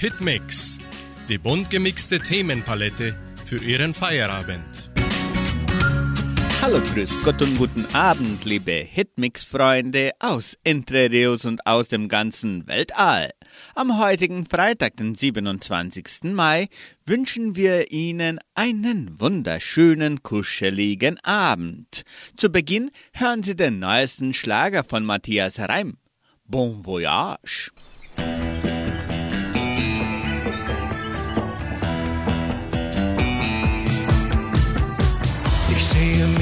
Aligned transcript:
Hitmix, 0.00 0.78
die 1.28 1.36
bunt 1.36 1.68
gemixte 1.68 2.20
Themenpalette 2.20 3.14
für 3.44 3.62
Ihren 3.62 3.92
Feierabend. 3.92 4.90
Hallo, 6.62 6.80
grüß 6.94 7.22
Gott 7.22 7.42
und 7.42 7.58
guten 7.58 7.84
Abend, 7.94 8.46
liebe 8.46 8.72
Hitmix-Freunde 8.72 10.12
aus 10.18 10.56
Entre 10.64 11.10
Rios 11.10 11.44
und 11.44 11.66
aus 11.66 11.88
dem 11.88 12.08
ganzen 12.08 12.66
Weltall. 12.66 13.28
Am 13.74 13.98
heutigen 13.98 14.46
Freitag, 14.46 14.96
den 14.96 15.14
27. 15.14 16.32
Mai, 16.32 16.68
wünschen 17.04 17.54
wir 17.54 17.92
Ihnen 17.92 18.38
einen 18.54 19.20
wunderschönen, 19.20 20.22
kuscheligen 20.22 21.22
Abend. 21.24 22.04
Zu 22.34 22.48
Beginn 22.48 22.90
hören 23.12 23.42
Sie 23.42 23.54
den 23.54 23.80
neuesten 23.80 24.32
Schlager 24.32 24.82
von 24.82 25.04
Matthias 25.04 25.58
Reim. 25.58 25.98
Bon 26.46 26.86
Voyage! 26.86 27.70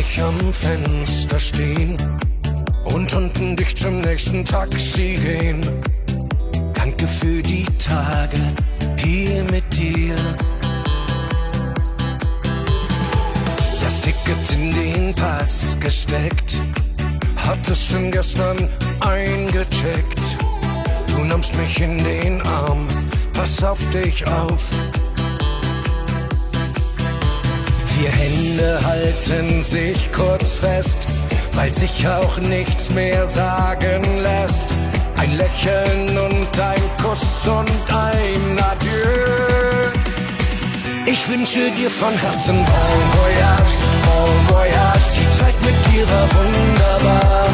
Mich 0.09 0.23
am 0.23 0.53
Fenster 0.53 1.39
stehen 1.39 1.97
und 2.85 3.13
unten 3.15 3.57
dich 3.57 3.77
zum 3.77 4.01
nächsten 4.01 4.45
Taxi 4.45 5.19
gehen. 5.23 5.61
Danke 6.73 7.07
für 7.07 7.43
die 7.43 7.67
Tage 7.79 8.39
hier 8.97 9.45
mit 9.45 9.65
dir. 9.77 10.15
Das 13.83 14.01
Ticket 14.01 14.53
in 14.53 14.73
den 14.73 15.15
Pass 15.15 15.77
gesteckt, 15.81 16.63
hat 17.37 17.69
es 17.69 17.87
schon 17.87 18.11
gestern 18.11 18.69
eingecheckt. 19.01 20.37
Du 21.09 21.25
nimmst 21.25 21.57
mich 21.57 21.81
in 21.81 21.99
den 21.99 22.41
Arm, 22.43 22.87
pass 23.33 23.63
auf 23.63 23.79
dich 23.91 24.27
auf 24.27 24.71
Vier 27.99 28.13
Hände 28.13 28.81
halten 28.85 29.65
sich 29.65 30.13
kurz 30.13 30.55
fest, 30.55 31.09
weil 31.55 31.73
sich 31.73 32.07
auch 32.07 32.39
nichts 32.39 32.91
mehr 32.91 33.27
sagen 33.27 34.03
lässt. 34.23 34.73
Ein 35.17 35.37
Lächeln 35.37 36.17
und 36.17 36.61
ein 36.61 36.83
Kuss 37.03 37.49
und 37.49 37.93
ein 37.93 38.57
Adieu. 38.71 39.91
Ich 41.07 41.29
wünsche 41.29 41.73
dir 41.73 41.91
von 41.91 42.13
Herzen 42.13 42.55
Bon 42.55 43.03
Voyage, 43.19 43.77
Bon 44.07 44.57
Voyage. 44.57 45.09
Die 45.17 45.37
Zeit 45.37 45.61
mit 45.65 45.93
dir 45.93 46.09
war 46.09 46.29
wunderbar. 46.39 47.49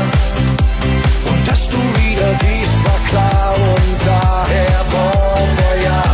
Und 1.24 1.48
dass 1.48 1.70
du 1.70 1.78
wieder 1.78 2.34
gehst, 2.40 2.76
war 2.84 3.00
klar 3.08 3.54
und 3.54 4.06
daher 4.06 4.84
Bon 4.90 5.48
Voyage. 5.56 6.13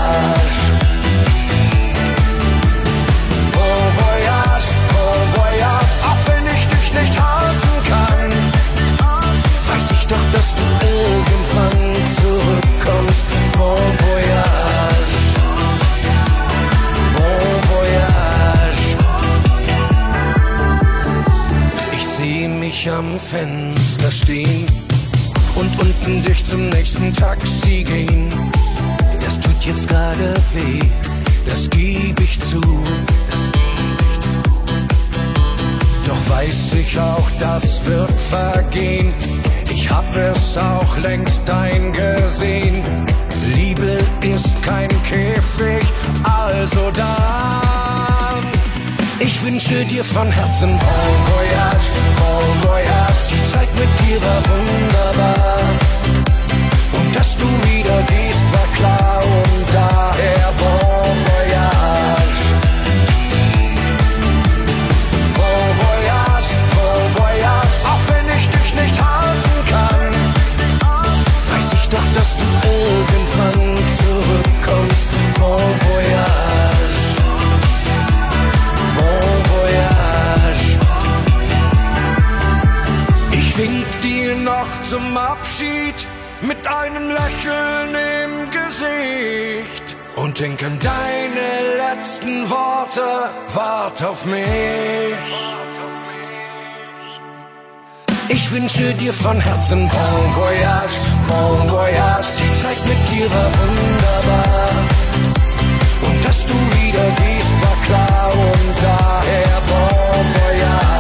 Dass 10.33 10.55
du 10.55 10.63
irgendwann 10.87 11.95
zurückkommst. 12.17 13.25
Bon 13.59 13.77
voyage, 14.05 15.19
bon 17.17 17.53
voyage. 17.73 18.91
Ich 21.93 22.07
sehe 22.07 22.49
mich 22.49 22.91
am 22.91 23.19
Fenster 23.19 24.11
stehen 24.11 24.67
und 25.55 25.81
unten 25.81 26.23
dich 26.23 26.45
zum 26.45 26.69
nächsten 26.71 27.13
Taxi 27.15 27.85
gehen. 27.85 28.31
Das 29.21 29.41
tut 29.41 29.65
jetzt 29.65 29.89
gerade 29.89 30.35
weh, 30.55 30.81
das 31.47 31.69
gebe 31.71 32.23
ich 32.23 32.41
zu. 32.41 32.61
Doch 36.11 36.29
weiß 36.29 36.75
ich 36.75 36.99
auch, 36.99 37.31
das 37.39 37.85
wird 37.85 38.21
vergehen 38.21 39.15
ich 39.71 39.89
hab 39.91 40.15
es 40.15 40.59
auch 40.59 40.99
längst 40.99 41.49
eingesehen. 41.49 42.85
Liebe 43.55 43.99
ist 44.23 44.63
kein 44.63 44.89
Käfig, 45.03 45.85
also 46.25 46.91
dann. 46.91 48.45
Ich 49.21 49.43
wünsche 49.43 49.85
dir 49.85 50.05
von 50.05 50.31
Herzen 50.31 50.71
Bon 50.71 51.17
Voyage, 51.33 51.91
Bon 52.17 52.71
Voyage. 52.71 53.23
Die 53.31 53.53
Zeit 53.53 53.69
mit 53.75 53.93
dir 54.03 54.21
war 54.23 54.43
wunderbar. 54.53 55.61
Und 56.93 57.17
dass 57.17 57.37
du 57.37 57.47
wieder 57.47 58.03
gehst, 58.03 58.45
war 58.53 58.69
klar. 58.77 59.23
Und 59.25 59.75
daher 59.75 60.53
Bon 60.59 61.17
Voyage. 61.27 62.10
Mit 86.51 86.67
einem 86.67 87.07
Lächeln 87.11 87.91
im 88.25 88.33
Gesicht 88.51 89.97
und 90.17 90.41
denk 90.41 90.61
an 90.65 90.77
deine 90.81 91.47
letzten 91.85 92.51
Worte. 92.51 93.07
Wart 93.55 94.03
auf 94.03 94.25
mich. 94.25 95.29
Ich 98.29 98.51
wünsche 98.51 98.93
dir 98.95 99.13
von 99.13 99.41
Herzen 99.41 99.89
Bon 99.89 100.25
Voyage, 100.43 100.99
Bon 101.29 101.71
Voyage. 101.71 102.29
Die 102.41 102.53
Zeit 102.61 102.83
mit 102.85 103.01
dir 103.13 103.27
war 103.37 103.51
wunderbar. 103.61 104.71
Und 106.07 106.25
dass 106.25 106.47
du 106.47 106.55
wieder 106.79 107.07
gehst, 107.23 107.55
war 107.65 107.79
klar. 107.87 108.33
Und 108.33 108.75
daher 108.83 109.57
Bon 109.71 110.27
Voyage. 110.35 111.00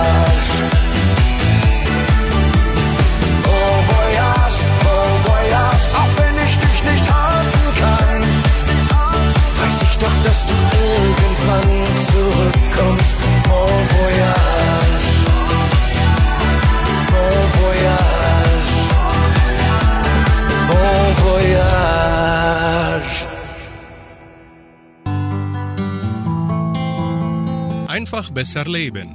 Einfach 28.00 28.30
besser 28.30 28.64
leben. 28.64 29.08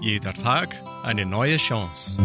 Jeder 0.00 0.32
Tag 0.32 0.68
eine 1.02 1.26
neue 1.26 1.56
Chance. 1.56 2.20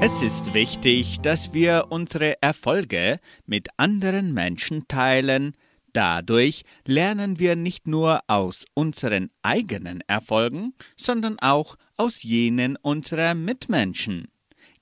Es 0.00 0.22
ist 0.22 0.54
wichtig, 0.54 1.20
dass 1.20 1.52
wir 1.52 1.86
unsere 1.90 2.40
Erfolge 2.42 3.20
mit 3.46 3.68
anderen 3.76 4.34
Menschen 4.34 4.88
teilen. 4.88 5.56
Dadurch 5.94 6.64
lernen 6.86 7.38
wir 7.38 7.54
nicht 7.54 7.86
nur 7.86 8.20
aus 8.26 8.64
unseren 8.74 9.30
eigenen 9.42 10.02
Erfolgen, 10.08 10.74
sondern 10.96 11.38
auch 11.38 11.76
aus 11.96 12.24
jenen 12.24 12.76
unserer 12.76 13.34
Mitmenschen. 13.34 14.26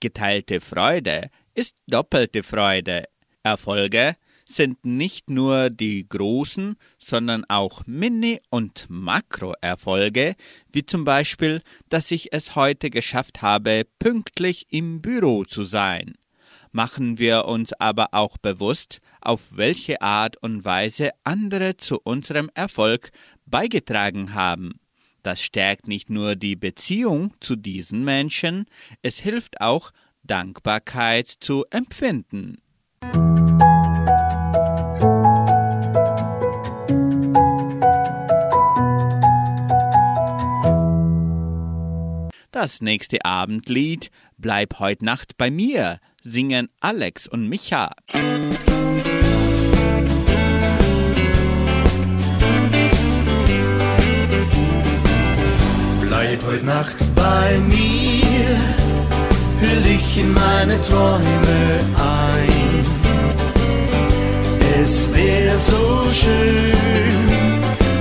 Geteilte 0.00 0.62
Freude 0.62 1.28
ist 1.55 1.77
doppelte 1.87 2.43
Freude. 2.43 3.05
Erfolge 3.43 4.17
sind 4.49 4.87
nicht 4.87 5.29
nur 5.29 5.69
die 5.69 6.09
großen, 6.09 6.76
sondern 6.99 7.44
auch 7.47 7.82
Mini- 7.87 8.41
und 8.49 8.87
Makroerfolge, 8.88 10.35
wie 10.73 10.87
zum 10.87 11.05
Beispiel, 11.05 11.61
dass 11.91 12.11
ich 12.11 12.32
es 12.32 12.56
heute 12.56 12.88
geschafft 12.88 13.43
habe, 13.43 13.85
pünktlich 13.99 14.67
im 14.70 15.03
Büro 15.03 15.44
zu 15.44 15.65
sein. 15.65 16.15
Machen 16.74 17.19
wir 17.19 17.44
uns 17.44 17.74
aber 17.74 18.08
auch 18.12 18.38
bewusst, 18.38 19.02
auf 19.20 19.58
welche 19.58 20.00
Art 20.00 20.38
und 20.38 20.64
Weise 20.64 21.10
andere 21.22 21.76
zu 21.76 22.00
unserem 22.02 22.50
Erfolg 22.54 23.10
beigetragen 23.44 24.32
haben. 24.32 24.80
Das 25.22 25.42
stärkt 25.42 25.86
nicht 25.86 26.08
nur 26.08 26.34
die 26.34 26.56
Beziehung 26.56 27.34
zu 27.40 27.56
diesen 27.56 28.04
Menschen, 28.04 28.64
es 29.02 29.19
hilft 29.19 29.60
auch, 29.60 29.92
Dankbarkeit 30.22 31.28
zu 31.28 31.66
empfinden. 31.70 32.56
Das 42.50 42.80
nächste 42.80 43.24
Abendlied 43.26 44.10
Bleib 44.42 44.80
heut 44.80 45.02
Nacht 45.02 45.36
bei 45.36 45.52
mir 45.52 46.00
singen 46.22 46.69
Alex 46.80 47.26
und 47.26 47.48
Micha. 47.48 47.90
Bleib 56.00 56.38
heute 56.46 56.64
Nacht 56.64 56.96
bei 57.14 57.58
mir, 57.69 58.56
hüll 59.60 59.82
dich 59.82 60.19
in 60.19 60.32
meine 60.32 60.80
Träume 60.82 61.80
ein. 61.96 62.84
Es 64.82 65.12
wäre 65.12 65.58
so 65.58 66.08
schön, 66.10 66.76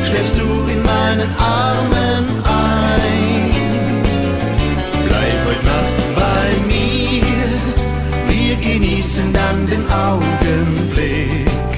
schläfst 0.05 0.37
du 0.37 0.71
in 0.71 0.81
meinen 0.83 1.35
Armen 1.37 2.30
genießen 8.73 9.33
dann 9.33 9.67
den 9.67 9.85
Augenblick. 9.91 11.71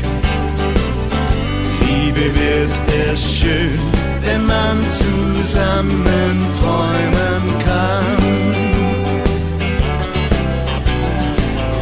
Liebe 1.81 2.25
wird 2.39 2.71
es 3.11 3.35
schön, 3.37 3.79
wenn 4.23 4.45
man 4.45 4.77
zusammen 5.01 6.37
träumen 6.59 7.43
kann. 7.65 8.53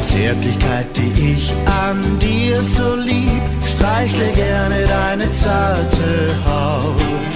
Zärtlichkeit, 0.01 0.87
die 0.95 1.33
ich 1.33 1.53
an 1.83 2.19
dir 2.19 2.61
so 2.63 2.95
lieb, 2.95 3.41
streichle 3.75 4.31
gerne 4.31 4.85
deine 4.85 5.31
zarte 5.33 6.35
Haut. 6.45 7.33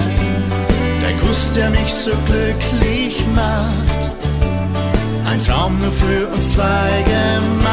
Dein 1.02 1.20
Kuss, 1.20 1.52
der 1.56 1.70
mich 1.72 1.94
so 1.94 2.12
glücklich 2.26 3.24
macht, 3.36 4.12
ein 5.26 5.40
Traum 5.42 5.78
nur 5.80 5.92
für 5.92 6.28
uns 6.28 6.54
zwei 6.54 7.04
gemacht. 7.04 7.65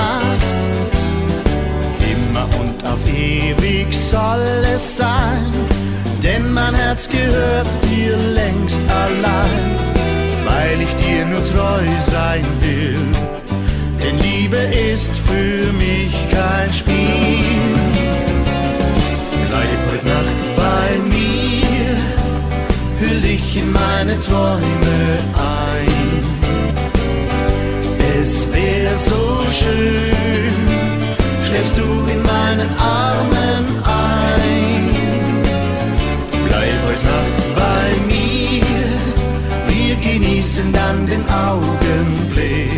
Ewig 3.22 3.88
soll 3.94 4.64
es 4.76 4.96
sein, 4.96 5.52
denn 6.22 6.52
mein 6.52 6.74
Herz 6.74 7.08
gehört 7.08 7.66
dir 7.88 8.16
längst 8.40 8.82
allein, 9.04 9.70
weil 10.44 10.80
ich 10.86 10.94
dir 10.96 11.24
nur 11.26 11.44
treu 11.52 11.84
sein 12.10 12.46
will. 12.60 12.98
Denn 14.02 14.18
Liebe 14.18 14.62
ist 14.92 15.12
für 15.28 15.72
mich 15.84 16.14
kein 16.30 16.72
Spiel. 16.72 17.72
Bleib 19.50 19.80
heute 19.90 20.06
Nacht 20.14 20.44
bei 20.56 20.86
mir, 21.16 21.90
hüll 23.00 23.20
dich 23.20 23.56
in 23.56 23.70
meine 23.72 24.14
Träume 24.20 25.00
ein. 25.58 26.12
Es 28.20 28.32
wär 28.52 28.90
so 29.10 29.22
schön, 29.58 30.11
meinen 32.62 32.78
Armen 32.78 33.64
ein. 33.84 34.90
Bleib 36.48 36.78
heute 36.86 37.04
Nacht 37.04 37.38
bei 37.56 37.88
mir, 38.06 38.62
wir 39.68 39.96
genießen 39.96 40.72
dann 40.72 41.06
den 41.06 41.24
Augenblick. 41.28 42.70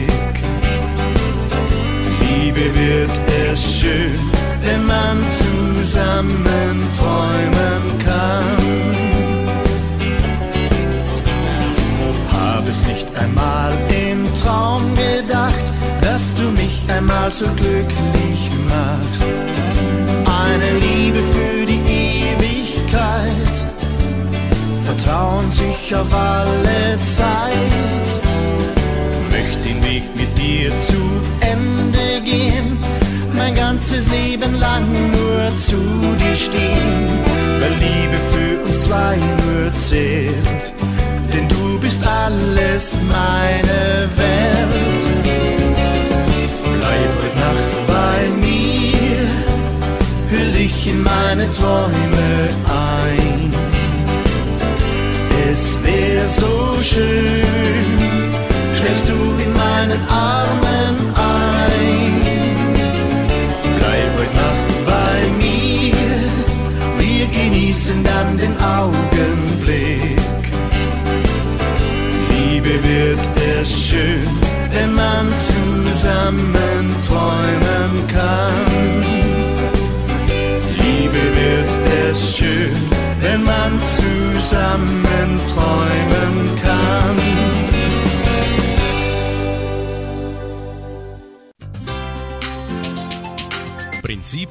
Liebe 2.20 2.74
wird 2.74 3.10
es 3.50 3.80
schön, 3.80 4.18
wenn 4.62 4.86
man 4.86 5.18
zusammen 5.38 6.82
träumen 6.98 7.98
kann. 8.04 8.58
Hab 12.32 12.68
es 12.68 12.86
nicht 12.86 13.06
einmal 13.16 13.72
im 14.08 14.26
Traum 14.40 14.82
gedacht, 14.94 15.64
dass 16.00 16.34
du 16.34 16.50
mich 16.50 16.82
einmal 16.88 17.30
so 17.32 17.46
glücklich 17.56 18.50
machst. 18.68 19.63
Eine 20.46 20.78
Liebe 20.78 21.18
für 21.34 21.66
die 21.66 21.80
Ewigkeit, 22.04 23.54
Vertrauen 24.84 25.50
sich 25.50 25.94
auf 25.94 26.12
alle 26.12 26.98
Zeit. 27.16 28.08
Möcht 29.30 29.64
den 29.64 29.82
Weg 29.84 30.04
mit 30.14 30.36
dir 30.38 30.70
zu 30.88 31.00
Ende 31.40 32.20
gehen, 32.22 32.78
mein 33.32 33.54
ganzes 33.54 34.06
Leben 34.10 34.54
lang 34.60 34.86
nur 35.12 35.50
zu 35.68 35.80
dir 36.22 36.36
stehen, 36.36 37.08
weil 37.60 37.72
Liebe 37.86 38.18
für 38.32 38.64
uns 38.66 38.82
zwei 38.82 39.16
nur 39.16 39.72
zählt, 39.88 40.72
denn 41.32 41.48
du 41.48 41.78
bist 41.80 42.00
alles 42.06 42.94
meine 43.08 44.08
Welt. 44.16 45.03
Träume 51.54 52.63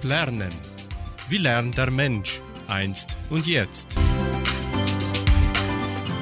Lernen. 0.04 0.52
Wie 1.30 1.38
lernt 1.38 1.78
der 1.78 1.90
Mensch 1.90 2.42
einst 2.68 3.18
und 3.30 3.48
jetzt? 3.48 3.96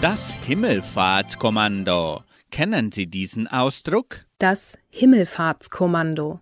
Das 0.01 0.33
Himmelfahrtskommando. 0.45 2.23
Kennen 2.51 2.91
Sie 2.91 3.07
diesen 3.07 3.47
Ausdruck? 3.47 4.25
Das 4.37 4.77
Himmelfahrtskommando. 4.89 6.39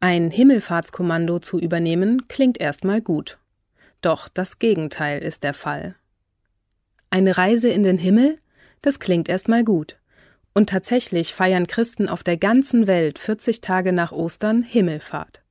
Ein 0.00 0.30
Himmelfahrtskommando 0.30 1.38
zu 1.38 1.58
übernehmen 1.58 2.28
klingt 2.28 2.58
erstmal 2.58 3.00
gut. 3.00 3.38
Doch 4.00 4.28
das 4.28 4.58
Gegenteil 4.58 5.22
ist 5.22 5.44
der 5.44 5.54
Fall. 5.54 5.96
Eine 7.10 7.36
Reise 7.36 7.68
in 7.68 7.82
den 7.82 7.98
Himmel, 7.98 8.38
das 8.80 9.00
klingt 9.00 9.28
erstmal 9.28 9.64
gut. 9.64 9.98
Und 10.54 10.68
tatsächlich 10.68 11.34
feiern 11.34 11.66
Christen 11.66 12.08
auf 12.08 12.22
der 12.22 12.36
ganzen 12.36 12.86
Welt 12.86 13.18
40 13.18 13.60
Tage 13.60 13.92
nach 13.92 14.12
Ostern 14.12 14.62
Himmelfahrt. 14.62 15.41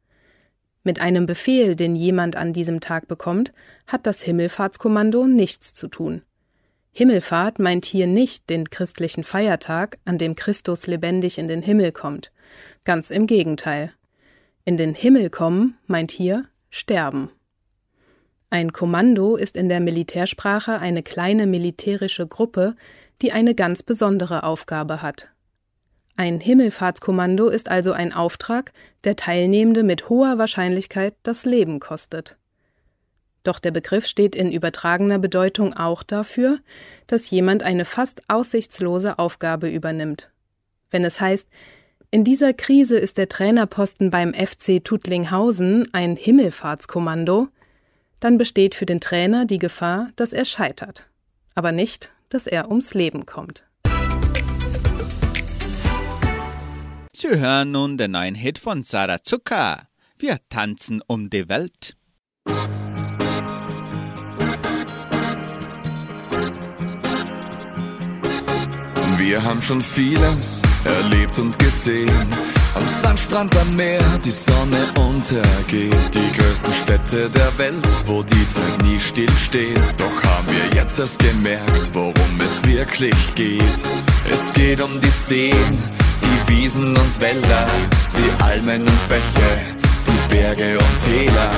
Mit 0.84 1.00
einem 1.00 1.26
Befehl, 1.26 1.76
den 1.76 1.96
jemand 1.96 2.36
an 2.36 2.54
diesem 2.54 2.80
Tag 2.80 3.08
bekommt, 3.08 3.54
hat 3.86 4.08
das 4.08 4.22
Himmelfahrtskommando 4.22 5.28
nichts 5.28 5.74
zu 5.74 5.88
tun. 5.88 6.24
Himmelfahrt 6.92 7.60
meint 7.60 7.86
hier 7.86 8.08
nicht 8.08 8.50
den 8.50 8.70
christlichen 8.70 9.24
Feiertag, 9.24 9.98
an 10.06 10.18
dem 10.18 10.36
Christus 10.36 10.88
lebendig 10.88 11.38
in 11.38 11.48
den 11.48 11.62
Himmel 11.62 11.92
kommt. 11.92 12.32
Ganz 12.84 13.12
im 13.12 13.28
Gegenteil. 13.28 13.94
In 14.66 14.76
den 14.76 14.94
Himmel 14.94 15.30
kommen 15.30 15.78
meint 15.88 16.12
hier 16.12 16.46
sterben. 16.70 17.30
Ein 18.50 18.74
Kommando 18.74 19.38
ist 19.38 19.56
in 19.56 19.70
der 19.70 19.80
Militärsprache 19.80 20.80
eine 20.80 21.04
kleine 21.04 21.48
militärische 21.48 22.28
Gruppe, 22.28 22.76
die 23.22 23.32
eine 23.32 23.56
ganz 23.56 23.84
besondere 23.84 24.44
Aufgabe 24.44 25.02
hat. 25.02 25.30
Ein 26.22 26.40
Himmelfahrtskommando 26.40 27.48
ist 27.48 27.68
also 27.68 27.94
ein 27.94 28.14
Auftrag, 28.14 28.74
der 29.06 29.16
Teilnehmende 29.16 29.82
mit 29.82 30.08
hoher 30.08 30.38
Wahrscheinlichkeit 30.38 31.16
das 31.24 31.46
Leben 31.46 31.80
kostet. 31.80 32.38
Doch 33.42 33.58
der 33.58 33.72
Begriff 33.72 34.06
steht 34.06 34.36
in 34.36 34.52
übertragener 34.52 35.18
Bedeutung 35.18 35.74
auch 35.74 36.04
dafür, 36.04 36.60
dass 37.08 37.32
jemand 37.32 37.64
eine 37.64 37.86
fast 37.86 38.22
aussichtslose 38.28 39.18
Aufgabe 39.18 39.68
übernimmt. 39.68 40.30
Wenn 40.92 41.04
es 41.06 41.20
heißt, 41.20 41.50
in 42.12 42.24
dieser 42.24 42.54
Krise 42.54 43.00
ist 43.00 43.18
der 43.18 43.28
Trainerposten 43.28 44.12
beim 44.12 44.36
FC 44.36 44.80
Tuttlinghausen 44.84 45.92
ein 45.92 46.16
Himmelfahrtskommando, 46.18 47.48
dann 48.20 48.38
besteht 48.38 48.76
für 48.76 48.86
den 48.86 49.02
Trainer 49.02 49.46
die 49.46 49.58
Gefahr, 49.58 50.12
dass 50.18 50.34
er 50.34 50.46
scheitert, 50.46 51.10
aber 51.56 51.72
nicht, 51.72 52.12
dass 52.30 52.46
er 52.46 52.70
ums 52.70 52.94
Leben 52.94 53.26
kommt. 53.26 53.64
Sie 57.22 57.40
hören 57.40 57.70
nun 57.70 58.00
den 58.00 58.12
neuen 58.12 58.34
Hit 58.34 58.58
von 58.58 58.82
Sarah 58.82 59.22
Zucker. 59.22 59.88
Wir 60.18 60.40
tanzen 60.50 61.04
um 61.06 61.30
die 61.30 61.48
Welt. 61.48 61.96
Wir 69.18 69.44
haben 69.44 69.62
schon 69.62 69.82
vieles 69.82 70.64
erlebt 70.84 71.38
und 71.38 71.60
gesehen. 71.60 72.10
Und 72.74 72.90
dann 73.04 73.16
Strand 73.18 73.56
am 73.56 73.76
Meer, 73.76 74.02
die 74.26 74.32
Sonne 74.32 74.92
untergeht. 74.98 75.94
Die 76.16 76.38
größten 76.40 76.74
Städte 76.74 77.30
der 77.30 77.56
Welt, 77.60 77.88
wo 78.08 78.24
die 78.24 78.50
Zeit 78.50 78.82
nie 78.82 79.00
stillsteht. 79.00 79.78
Doch 79.98 80.24
haben 80.24 80.48
wir 80.48 80.76
jetzt 80.76 80.98
erst 80.98 81.20
gemerkt, 81.20 81.92
worum 81.94 82.42
es 82.44 82.66
wirklich 82.66 83.36
geht. 83.36 83.62
Es 84.28 84.52
geht 84.54 84.82
um 84.82 85.00
die 85.00 85.10
Seen, 85.10 85.78
Wiesen 86.52 86.98
und 86.98 87.22
Wälder, 87.22 87.66
die 88.18 88.44
Almen 88.44 88.82
und 88.82 89.08
Bäche, 89.08 89.52
die 90.06 90.34
Berge 90.34 90.78
und 90.78 90.96
Täler. 91.06 91.50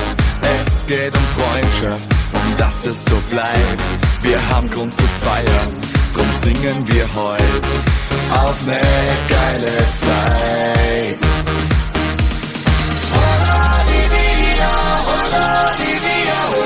Es 0.62 0.86
geht 0.86 1.12
um 1.16 1.24
Freundschaft, 1.36 2.08
um 2.32 2.56
dass 2.56 2.86
es 2.86 3.04
so 3.04 3.16
bleibt. 3.28 3.82
Wir 4.22 4.38
haben 4.50 4.70
Grund 4.70 4.94
zu 4.94 5.02
feiern, 5.20 5.72
drum 6.14 6.26
singen 6.44 6.86
wir 6.86 7.06
heute 7.12 7.72
auf 8.44 8.66
ne 8.66 8.80
geile 9.28 9.76
Zeit. 10.00 11.20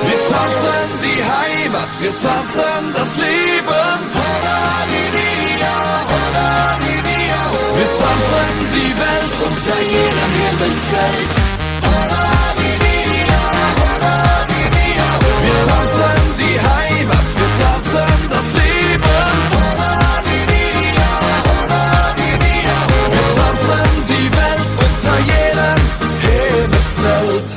Wir 0.04 0.20
tanzen 0.34 0.88
die 1.02 1.20
Heimat, 1.32 1.88
wir 2.02 2.12
tanzen 2.12 2.92
das 2.94 3.16
Leben. 3.16 4.18
Wir 7.78 7.86
tanzen 7.86 8.54
die 8.74 8.92
Welt 8.98 9.34
unter 9.46 9.78
jedem 9.82 10.32
Himmelszelt. 10.40 11.32
Wir 15.44 15.58
tanzen 15.68 16.22
die 16.40 16.56
Heimat, 16.58 17.28
wir 17.38 17.50
tanzen 17.62 18.18
das 18.30 18.46
Leben. 18.58 19.18
Wir 23.14 23.28
tanzen 23.38 23.90
die 24.08 24.26
Welt 24.36 24.70
unter 24.86 25.16
jedem 25.30 25.80
Himmelszelt. 26.26 27.48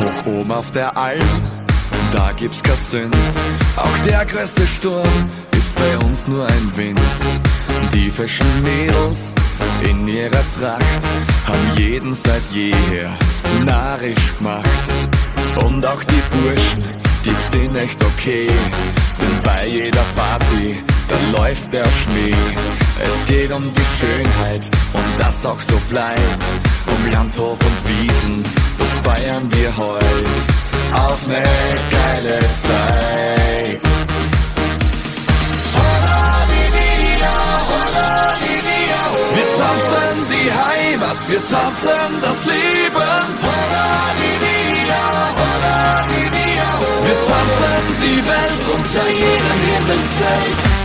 Hoch 0.00 0.20
oben 0.26 0.50
auf 0.50 0.68
der 0.72 0.96
Alm, 0.96 1.42
da 2.12 2.32
gibt's 2.32 2.62
kein 2.62 2.76
Sünd. 2.76 3.16
Auch 3.76 3.98
der 4.06 4.24
größte 4.24 4.66
Sturm 4.66 5.30
ist 5.52 5.74
bei 5.74 5.98
uns 5.98 6.26
nur 6.26 6.46
ein 6.46 6.72
Wind. 6.76 7.00
Die 7.92 8.10
frischen 8.10 8.46
Mädels 8.62 9.32
in 9.88 10.06
ihrer 10.06 10.44
Tracht 10.58 11.02
haben 11.46 11.76
jeden 11.76 12.14
seit 12.14 12.42
jeher 12.52 13.12
narrisch 13.64 14.36
gemacht. 14.38 14.84
Und 15.64 15.84
auch 15.84 16.02
die 16.04 16.22
Burschen, 16.30 16.84
die 17.24 17.56
sind 17.56 17.76
echt 17.76 18.02
okay. 18.04 18.46
Denn 19.20 19.42
bei 19.42 19.66
jeder 19.66 20.04
Party, 20.16 20.82
da 21.08 21.38
läuft 21.38 21.72
der 21.72 21.84
Schnee. 21.84 22.34
Es 23.02 23.28
geht 23.28 23.52
um 23.52 23.70
die 23.72 23.88
Schönheit 23.98 24.70
und 24.92 25.04
das 25.18 25.44
auch 25.44 25.60
so 25.60 25.76
bleibt. 25.88 26.44
Um 26.86 27.12
Landhof 27.12 27.58
und 27.60 27.88
Wiesen, 27.88 28.44
das 28.78 28.88
feiern 29.04 29.48
wir 29.52 29.76
heut. 29.76 30.69
Auf 30.92 31.26
ne 31.26 31.42
geile 31.90 32.38
Zeit. 32.66 33.82
Wir 39.34 39.48
tanzen 39.58 40.26
die 40.28 40.50
Heimat, 40.52 41.28
wir 41.28 41.44
tanzen 41.44 42.20
das 42.20 42.44
Leben. 42.44 43.40
Wir 47.02 47.18
tanzen 47.26 47.84
die 48.02 48.20
Welt 48.28 48.62
unter 48.74 49.08
jedem 49.08 49.60
Himmelszelt. 49.66 50.79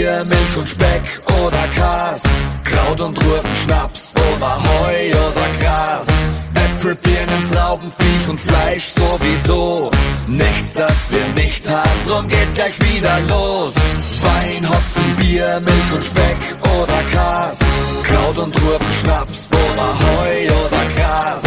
Bier, 0.00 0.24
Milch 0.24 0.56
und 0.56 0.66
Speck 0.66 1.04
oder 1.44 1.64
Kas. 1.76 2.22
Kraut 2.64 3.00
und 3.02 3.18
Ruten, 3.18 3.54
Schnaps 3.62 4.10
oder 4.32 4.56
Heu 4.56 5.10
oder 5.10 5.48
Gras. 5.60 6.06
Äpfel, 6.54 6.94
Birnen, 6.94 7.52
Trauben, 7.52 7.92
Viech 7.98 8.28
und 8.30 8.40
Fleisch 8.40 8.86
sowieso. 8.96 9.90
Nichts, 10.26 10.72
das 10.74 10.96
wir 11.10 11.42
nicht 11.42 11.68
haben, 11.68 12.00
drum 12.06 12.26
geht's 12.28 12.54
gleich 12.54 12.78
wieder 12.80 13.20
los. 13.28 13.74
Wein, 14.22 14.66
Hopfen, 14.66 15.16
Bier, 15.18 15.60
Milch 15.60 15.92
und 15.94 16.04
Speck 16.06 16.40
oder 16.80 17.00
Kas. 17.12 17.58
Kraut 18.02 18.38
und 18.38 18.56
Ruten, 18.56 18.92
Schnaps 19.02 19.48
oder 19.52 19.88
Heu 20.00 20.44
oder 20.64 20.84
Gras. 20.96 21.42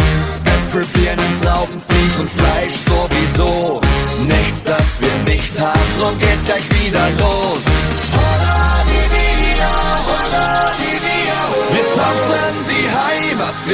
Äpfel, 0.54 0.84
Birnen, 0.94 1.42
Trauben, 1.42 1.82
Viech 1.88 2.18
und 2.20 2.30
Fleisch 2.30 2.78
sowieso. 2.86 3.80
Nichts, 4.28 4.60
das 4.64 4.88
wir 5.00 5.34
nicht 5.34 5.58
haben, 5.58 5.90
drum 5.98 6.16
geht's 6.20 6.44
gleich 6.44 6.84
wieder 6.84 7.08
los. 7.18 7.73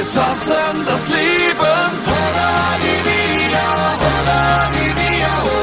Wir 0.01 0.09
tanzen 0.09 0.87
das 0.87 1.09
Leben. 1.09 1.91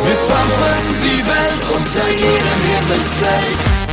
Wir 0.08 0.20
tanzen 0.30 0.84
die 1.04 1.22
Welt 1.28 1.64
unter 1.76 2.08
jedem 2.10 2.62
Himmelszelt. 2.70 3.87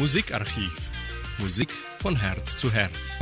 Musikarchiv. 0.00 0.90
Musik 1.36 1.70
von 1.98 2.18
Herz 2.18 2.56
zu 2.56 2.72
Herz. 2.72 3.18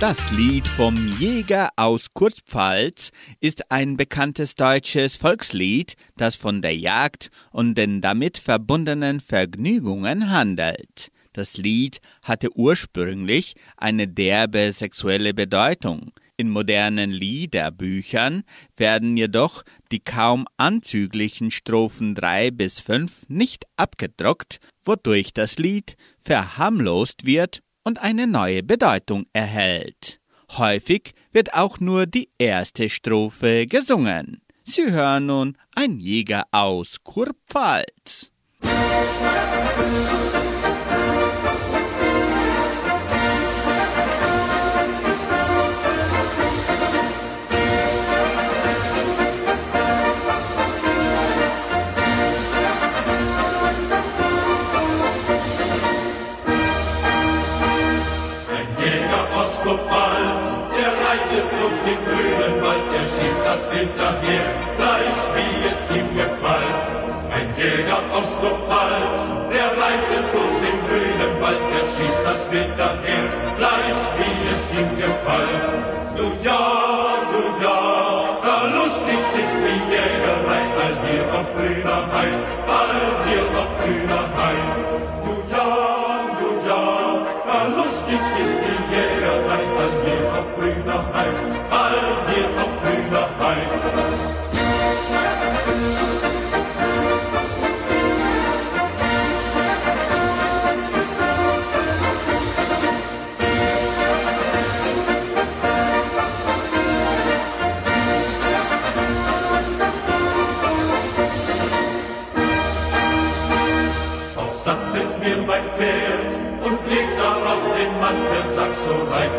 Das 0.00 0.32
Lied 0.32 0.66
vom 0.66 0.96
Jäger 1.20 1.70
aus 1.76 2.12
Kurzpfalz 2.12 3.12
ist 3.38 3.70
ein 3.70 3.96
bekanntes 3.96 4.56
deutsches 4.56 5.14
Volkslied, 5.14 5.94
das 6.16 6.34
von 6.34 6.60
der 6.60 6.76
Jagd 6.76 7.30
und 7.52 7.78
den 7.78 8.00
damit 8.00 8.36
verbundenen 8.36 9.20
Vergnügungen 9.20 10.30
handelt. 10.30 11.12
Das 11.32 11.56
Lied 11.56 12.00
hatte 12.24 12.48
ursprünglich 12.56 13.54
eine 13.76 14.08
derbe 14.08 14.72
sexuelle 14.72 15.34
Bedeutung. 15.34 16.10
In 16.36 16.50
modernen 16.50 17.12
Liederbüchern 17.12 18.42
werden 18.76 19.16
jedoch 19.16 19.62
die 19.92 20.00
kaum 20.00 20.46
anzüglichen 20.56 21.52
Strophen 21.52 22.16
3 22.16 22.50
bis 22.50 22.80
5 22.80 23.28
nicht 23.28 23.66
abgedruckt, 23.76 24.58
wodurch 24.84 25.32
das 25.32 25.58
Lied 25.58 25.96
verharmlost 26.18 27.24
wird 27.24 27.62
und 27.84 28.02
eine 28.02 28.26
neue 28.26 28.64
Bedeutung 28.64 29.26
erhält. 29.32 30.20
Häufig 30.52 31.12
wird 31.30 31.54
auch 31.54 31.78
nur 31.78 32.06
die 32.06 32.30
erste 32.38 32.90
Strophe 32.90 33.66
gesungen. 33.66 34.40
Sie 34.64 34.90
hören 34.90 35.26
nun 35.26 35.56
ein 35.76 36.00
Jäger 36.00 36.46
aus 36.50 36.96
Kurpfalz. 37.04 38.32
Daher, 64.04 64.46
gleich 64.76 65.20
wie 65.34 65.54
es 65.72 65.80
ihm 65.96 66.08
gefällt. 66.20 66.82
Ein 67.36 67.48
Jäger 67.58 68.00
aus 68.16 68.30
Kurpfalz, 68.40 69.18
der 69.52 69.68
reitet 69.82 70.26
durch 70.34 70.56
den 70.64 70.78
grünen 70.86 71.32
Wald, 71.42 71.64
er 71.78 71.86
schießt 71.92 72.22
das 72.28 72.42
Wild 72.52 72.72
daher, 72.76 73.26
gleich 73.58 74.02
wie 74.18 74.36
es 74.54 74.62
ihm 74.78 74.90
gefällt. 75.04 75.64
Du 76.16 76.26
ja, 76.46 76.64
du 77.32 77.42
ja, 77.64 77.80
da 78.46 78.56
lustig 78.76 79.22
ist 79.42 79.56
die 79.64 79.80
Jägerei, 79.92 80.60
all 80.82 80.96
hier 81.04 81.26
auf 81.36 81.48
grüner 81.56 82.02
Heid, 82.14 82.40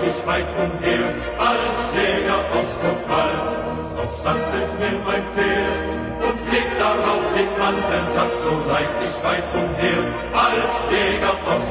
ich 0.09 0.27
weit 0.27 0.49
umher, 0.63 1.07
als 1.37 1.77
Jäger 1.95 2.41
aus 2.55 2.69
Kurpfalz. 2.79 3.49
Doch 3.95 4.09
sattet 4.09 4.69
mir 4.79 4.97
mein 5.05 5.25
Pferd 5.33 5.85
und 6.25 6.37
legt 6.51 6.75
darauf 6.79 7.23
den 7.35 7.51
Mantelsack, 7.57 8.33
so 8.35 8.53
reit 8.69 8.95
ich 9.07 9.17
weit 9.23 9.47
umher, 9.53 10.01
als 10.33 10.73
Jäger 10.91 11.35
aus 11.49 11.65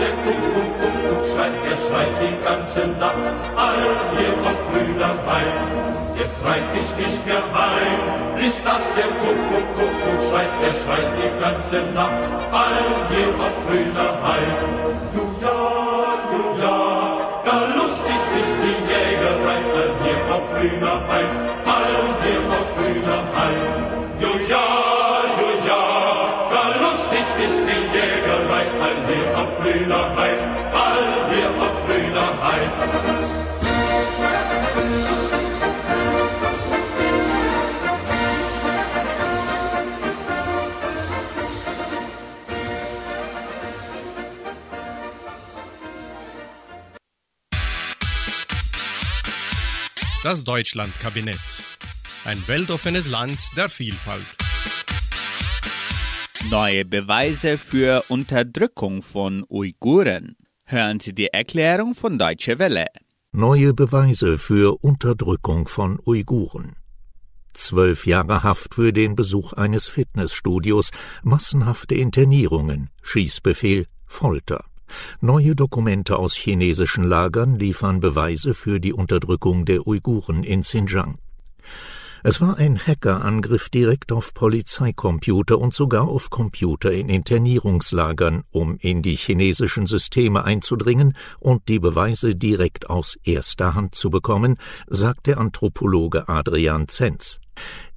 der 0.00 0.12
Kuckuck, 0.24 0.70
Kuckuck 0.80 1.22
schreit, 1.26 1.56
er 1.70 1.76
schreit 1.76 2.14
die 2.20 2.36
ganze 2.44 2.82
Nacht, 3.00 3.26
all 3.56 3.82
hier 4.16 4.34
auf 4.48 4.60
grüner 4.70 5.14
Heid. 5.28 5.56
Jetzt 6.18 6.44
reit 6.44 6.68
ich 6.74 6.90
nicht 6.96 7.26
mehr 7.26 7.44
heim, 7.52 8.00
bis 8.36 8.62
das 8.64 8.84
der 8.96 9.10
Kuckuck, 9.20 9.66
Kuckuck 9.76 10.20
schreit, 10.28 10.52
er 10.62 10.74
schreit 10.80 11.10
die 11.20 11.32
ganze 11.40 11.78
Nacht, 11.94 12.22
all 12.52 12.84
hier 13.10 13.30
auf 13.46 13.56
grüner 13.66 14.12
Heid. 14.24 14.85
Das 50.26 50.42
Deutschlandkabinett. 50.42 51.38
Ein 52.24 52.42
weltoffenes 52.48 53.06
Land 53.08 53.38
der 53.56 53.68
Vielfalt. 53.68 54.26
Neue 56.50 56.84
Beweise 56.84 57.56
für 57.58 58.02
Unterdrückung 58.08 59.04
von 59.04 59.44
Uiguren. 59.48 60.36
Hören 60.68 60.98
Sie 60.98 61.14
die 61.14 61.28
Erklärung 61.28 61.94
von 61.94 62.18
Deutsche 62.18 62.58
Welle. 62.58 62.86
Neue 63.30 63.72
Beweise 63.72 64.36
für 64.36 64.82
Unterdrückung 64.82 65.68
von 65.68 66.00
Uiguren. 66.04 66.74
Zwölf 67.54 68.04
Jahre 68.04 68.42
Haft 68.42 68.74
für 68.74 68.92
den 68.92 69.14
Besuch 69.14 69.52
eines 69.52 69.86
Fitnessstudios, 69.86 70.90
massenhafte 71.22 71.94
Internierungen, 71.94 72.90
Schießbefehl, 73.00 73.86
Folter. 74.06 74.64
Neue 75.20 75.54
Dokumente 75.54 76.18
aus 76.18 76.34
chinesischen 76.34 77.04
Lagern 77.04 77.54
liefern 77.54 78.00
Beweise 78.00 78.52
für 78.52 78.80
die 78.80 78.92
Unterdrückung 78.92 79.66
der 79.66 79.86
Uiguren 79.86 80.42
in 80.42 80.62
Xinjiang. 80.62 81.18
Es 82.28 82.40
war 82.40 82.56
ein 82.56 82.76
Hackerangriff 82.76 83.68
direkt 83.68 84.10
auf 84.10 84.34
Polizeicomputer 84.34 85.60
und 85.60 85.72
sogar 85.72 86.08
auf 86.08 86.28
Computer 86.28 86.90
in 86.90 87.08
Internierungslagern, 87.08 88.42
um 88.50 88.78
in 88.80 89.00
die 89.00 89.14
chinesischen 89.14 89.86
Systeme 89.86 90.42
einzudringen 90.42 91.16
und 91.38 91.68
die 91.68 91.78
Beweise 91.78 92.34
direkt 92.34 92.90
aus 92.90 93.16
erster 93.22 93.76
Hand 93.76 93.94
zu 93.94 94.10
bekommen, 94.10 94.56
sagt 94.88 95.28
der 95.28 95.38
Anthropologe 95.38 96.28
Adrian 96.28 96.88
Zenz. 96.88 97.38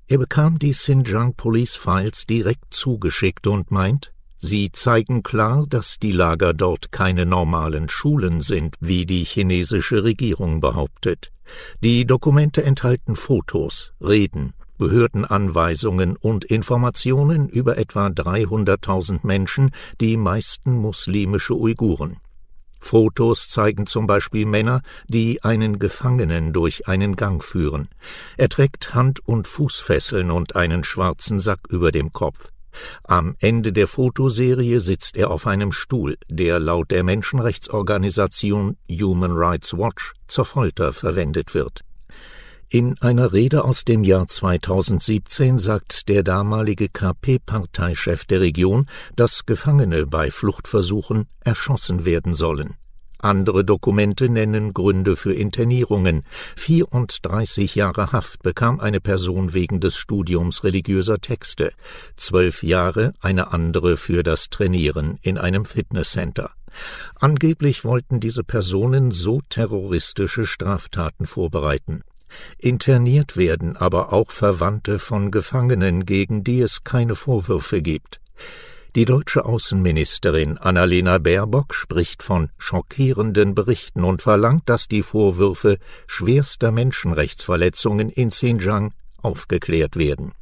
Er 0.07 0.19
bekam 0.19 0.59
die 0.59 0.73
Xinjiang 0.73 1.33
Police 1.33 1.75
Files 1.75 2.27
direkt 2.27 2.71
zugeschickt 2.71 3.47
und 3.47 3.71
meint, 3.71 4.13
Sie 4.37 4.71
zeigen 4.71 5.23
klar, 5.23 5.65
dass 5.67 5.97
die 5.97 6.11
Lager 6.11 6.53
dort 6.53 6.91
keine 6.91 7.25
normalen 7.25 7.89
Schulen 7.89 8.41
sind, 8.41 8.75
wie 8.79 9.07
die 9.07 9.23
chinesische 9.23 10.03
Regierung 10.03 10.61
behauptet. 10.61 11.31
Die 11.83 12.05
Dokumente 12.05 12.63
enthalten 12.63 13.15
Fotos, 13.15 13.93
Reden, 14.01 14.53
Behördenanweisungen 14.77 16.15
und 16.15 16.45
Informationen 16.45 17.49
über 17.49 17.77
etwa 17.77 18.07
300.000 18.07 19.19
Menschen, 19.23 19.71
die 19.99 20.17
meisten 20.17 20.77
muslimische 20.77 21.53
Uiguren. 21.53 22.17
Fotos 22.79 23.49
zeigen 23.49 23.85
zum 23.88 24.07
Beispiel 24.07 24.45
Männer, 24.45 24.81
die 25.07 25.43
einen 25.43 25.79
Gefangenen 25.79 26.53
durch 26.53 26.88
einen 26.88 27.17
Gang 27.17 27.43
führen. 27.43 27.89
Er 28.38 28.49
trägt 28.49 28.93
Hand- 28.93 29.19
und 29.25 29.47
Fußfesseln 29.47 30.31
und 30.31 30.55
einen 30.55 30.83
schwarzen 30.83 31.39
Sack 31.39 31.59
über 31.69 31.91
dem 31.91 32.13
Kopf. 32.13 32.49
Am 33.03 33.36
Ende 33.39 33.73
der 33.73 33.88
Fotoserie 33.88 34.82
sitzt 34.82 35.17
er 35.17 35.32
auf 35.32 35.47
einem 35.47 35.71
Stuhl, 35.71 36.17
der 36.27 36.60
laut 36.60 36.91
der 36.91 37.03
Menschenrechtsorganisation 37.03 38.77
Human 38.89 39.32
Rights 39.34 39.73
Watch 39.73 40.13
zur 40.27 40.45
Folter 40.45 40.93
verwendet 40.93 41.53
wird. 41.53 41.82
In 42.71 43.01
einer 43.01 43.34
Rede 43.34 43.63
aus 43.63 43.84
dem 43.84 44.03
Jahr 44.03 44.27
2017 44.27 45.58
sagt 45.58 46.08
der 46.08 46.21
damalige 46.21 46.88
KP-Parteichef 46.88 48.25
der 48.25 48.41
Region, 48.41 48.86
dass 49.15 49.47
Gefangene 49.47 50.05
bei 50.05 50.29
Fluchtversuchen 50.29 51.25
erschossen 51.39 52.05
werden 52.05 52.36
sollen. 52.36 52.77
Andere 53.21 53.65
Dokumente 53.65 54.29
nennen 54.29 54.73
Gründe 54.73 55.17
für 55.17 55.34
Internierungen. 55.34 56.23
34 56.55 57.75
Jahre 57.75 58.13
Haft 58.13 58.43
bekam 58.43 58.79
eine 58.79 59.01
Person 59.01 59.53
wegen 59.53 59.82
des 59.82 59.97
Studiums 59.97 60.63
religiöser 60.63 61.19
Texte, 61.19 61.73
zwölf 62.15 62.63
Jahre 62.63 63.13
eine 63.19 63.51
andere 63.51 63.97
für 63.97 64.23
das 64.23 64.49
Trainieren 64.49 65.19
in 65.21 65.38
einem 65.38 65.65
Fitnesscenter. 65.65 66.51
Angeblich 67.15 67.84
wollten 67.84 68.21
diese 68.21 68.45
Personen 68.45 69.12
so 69.12 69.41
terroristische 69.49 70.45
Straftaten 70.45 71.25
vorbereiten. 71.25 72.03
Interniert 72.58 73.36
werden 73.36 73.75
aber 73.75 74.13
auch 74.13 74.32
Verwandte 74.32 74.97
von 74.97 75.29
Gefangenen, 75.29 76.05
gegen 76.05 76.45
die 76.45 76.62
es 76.62 76.86
keine 76.86 77.15
Vorwürfe 77.15 77.82
gibt. 77.82 78.21
Die 78.95 79.06
deutsche 79.06 79.45
Außenministerin 79.45 80.58
Annalena 80.58 81.19
Baerbock 81.19 81.75
spricht 81.75 82.23
von 82.23 82.49
schockierenden 82.58 83.54
Berichten 83.54 84.04
und 84.04 84.23
verlangt, 84.23 84.67
dass 84.67 84.88
die 84.88 85.04
Vorwürfe 85.04 85.78
schwerster 86.08 86.71
Menschenrechtsverletzungen 86.71 88.10
in 88.10 88.30
Xinjiang 88.30 88.91
aufgeklärt 89.21 89.95
werden. 89.95 90.34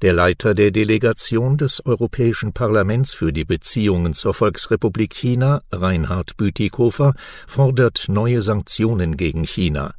Der 0.00 0.14
Leiter 0.14 0.54
der 0.54 0.70
Delegation 0.70 1.58
des 1.58 1.84
Europäischen 1.84 2.54
Parlaments 2.54 3.12
für 3.12 3.34
die 3.34 3.44
Beziehungen 3.44 4.14
zur 4.14 4.32
Volksrepublik 4.32 5.14
China, 5.14 5.62
Reinhard 5.70 6.38
Bütikofer, 6.38 7.12
fordert 7.46 8.06
neue 8.08 8.40
Sanktionen 8.40 9.18
gegen 9.18 9.44
China. 9.44 9.92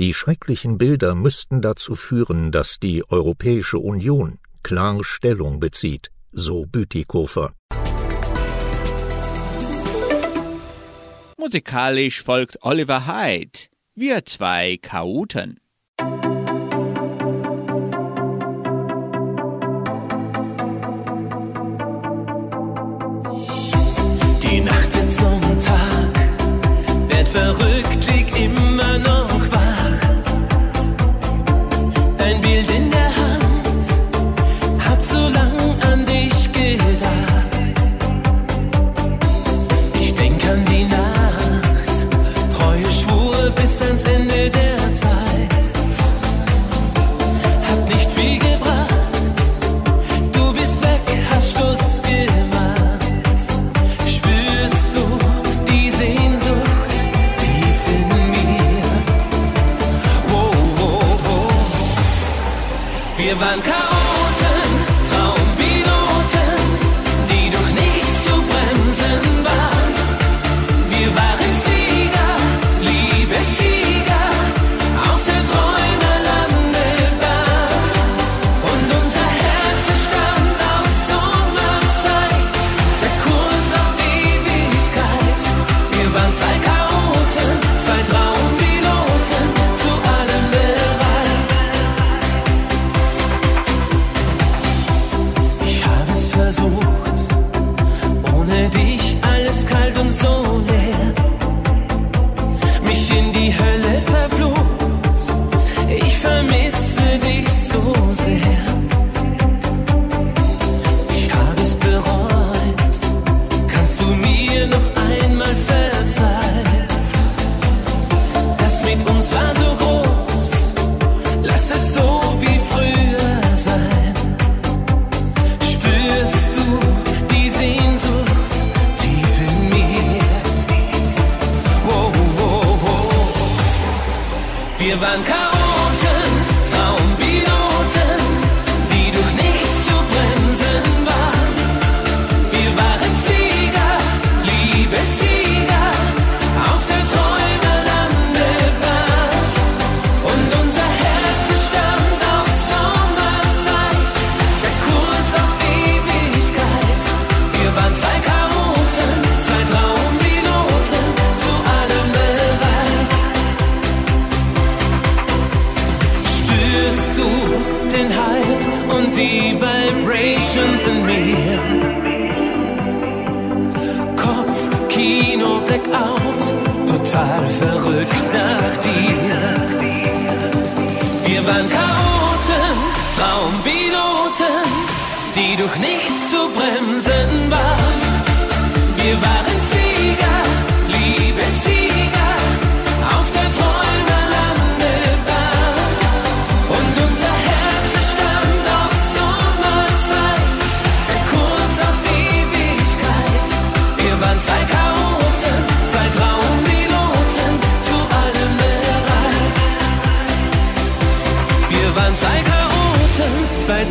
Die 0.00 0.12
schrecklichen 0.12 0.76
Bilder 0.76 1.14
müssten 1.14 1.62
dazu 1.62 1.94
führen, 1.94 2.50
dass 2.50 2.80
die 2.80 3.08
Europäische 3.08 3.78
Union 3.78 4.40
klar 4.64 5.04
Stellung 5.04 5.60
bezieht 5.60 6.10
so 6.36 6.66
Bütikofer. 6.66 7.52
Musikalisch 11.38 12.22
folgt 12.22 12.62
Oliver 12.62 13.06
Hyde. 13.06 13.58
Wir 13.94 14.24
zwei 14.26 14.78
Chaoten. 14.82 15.58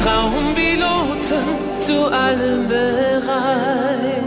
Traumpiloten, 0.06 1.80
zu 1.80 2.06
allem 2.12 2.68
bereit. 2.68 4.24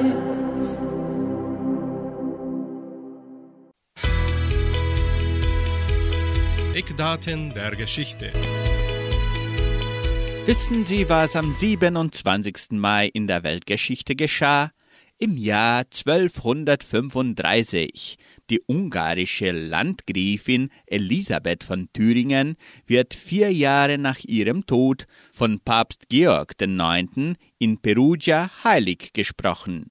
Eckdaten 6.74 7.54
der 7.54 7.76
Geschichte. 7.76 8.32
Wissen 10.46 10.84
Sie, 10.84 11.08
was 11.08 11.36
am 11.36 11.52
27. 11.52 12.72
Mai 12.72 13.06
in 13.06 13.28
der 13.28 13.44
Weltgeschichte 13.44 14.16
geschah? 14.16 14.72
Im 15.18 15.36
Jahr 15.36 15.84
1235. 15.84 18.18
Die 18.50 18.62
ungarische 18.66 19.50
Landgräfin 19.50 20.70
Elisabeth 20.86 21.64
von 21.64 21.88
Thüringen 21.92 22.56
wird 22.86 23.12
vier 23.12 23.52
Jahre 23.52 23.98
nach 23.98 24.20
ihrem 24.20 24.64
Tod 24.64 25.06
von 25.32 25.60
Papst 25.60 26.08
Georg 26.08 26.54
IX. 26.58 27.34
in 27.58 27.78
Perugia 27.78 28.50
heilig 28.64 29.12
gesprochen. 29.12 29.86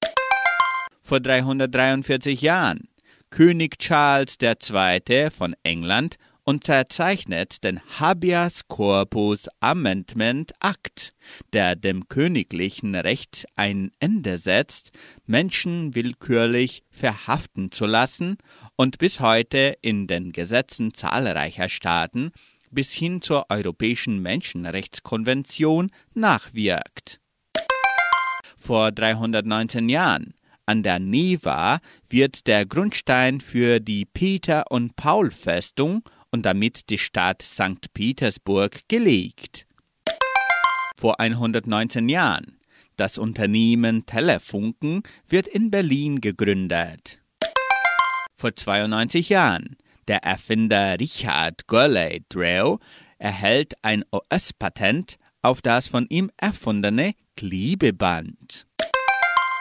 Vor 1.00 1.20
343 1.20 2.42
Jahren 2.42 2.88
König 3.30 3.78
Charles 3.78 4.38
II. 4.42 5.30
von 5.30 5.54
England 5.62 6.16
unterzeichnet 6.48 7.62
den 7.62 7.78
Habeas 8.00 8.68
Corpus 8.68 9.48
Amendment 9.60 10.54
Act, 10.62 11.12
der 11.52 11.76
dem 11.76 12.08
königlichen 12.08 12.94
Recht 12.94 13.44
ein 13.54 13.90
Ende 14.00 14.38
setzt, 14.38 14.92
Menschen 15.26 15.94
willkürlich 15.94 16.84
verhaften 16.90 17.70
zu 17.70 17.84
lassen 17.84 18.38
und 18.76 18.96
bis 18.96 19.20
heute 19.20 19.76
in 19.82 20.06
den 20.06 20.32
Gesetzen 20.32 20.94
zahlreicher 20.94 21.68
Staaten 21.68 22.32
bis 22.70 22.94
hin 22.94 23.20
zur 23.20 23.50
Europäischen 23.50 24.22
Menschenrechtskonvention 24.22 25.90
nachwirkt. 26.14 27.20
Vor 28.56 28.90
319 28.90 29.90
Jahren 29.90 30.32
an 30.64 30.82
der 30.82 30.98
Neva 30.98 31.80
wird 32.08 32.46
der 32.46 32.64
Grundstein 32.64 33.42
für 33.42 33.80
die 33.80 34.06
Peter- 34.06 34.70
und 34.70 34.96
Paul-Festung 34.96 36.04
und 36.30 36.44
damit 36.44 36.90
die 36.90 36.98
Stadt 36.98 37.42
St. 37.42 37.92
Petersburg 37.94 38.80
gelegt. 38.88 39.66
Vor 40.96 41.20
119 41.20 42.08
Jahren. 42.08 42.58
Das 42.96 43.18
Unternehmen 43.18 44.06
Telefunken 44.06 45.02
wird 45.28 45.46
in 45.46 45.70
Berlin 45.70 46.20
gegründet. 46.20 47.20
Vor 48.34 48.54
92 48.54 49.28
Jahren. 49.28 49.76
Der 50.08 50.24
Erfinder 50.24 50.98
Richard 50.98 51.66
Gurley 51.66 52.24
Drew 52.28 52.78
erhält 53.18 53.74
ein 53.82 54.04
US-Patent 54.12 55.18
auf 55.42 55.62
das 55.62 55.86
von 55.86 56.06
ihm 56.08 56.30
erfundene 56.36 57.14
Klebeband. 57.36 58.66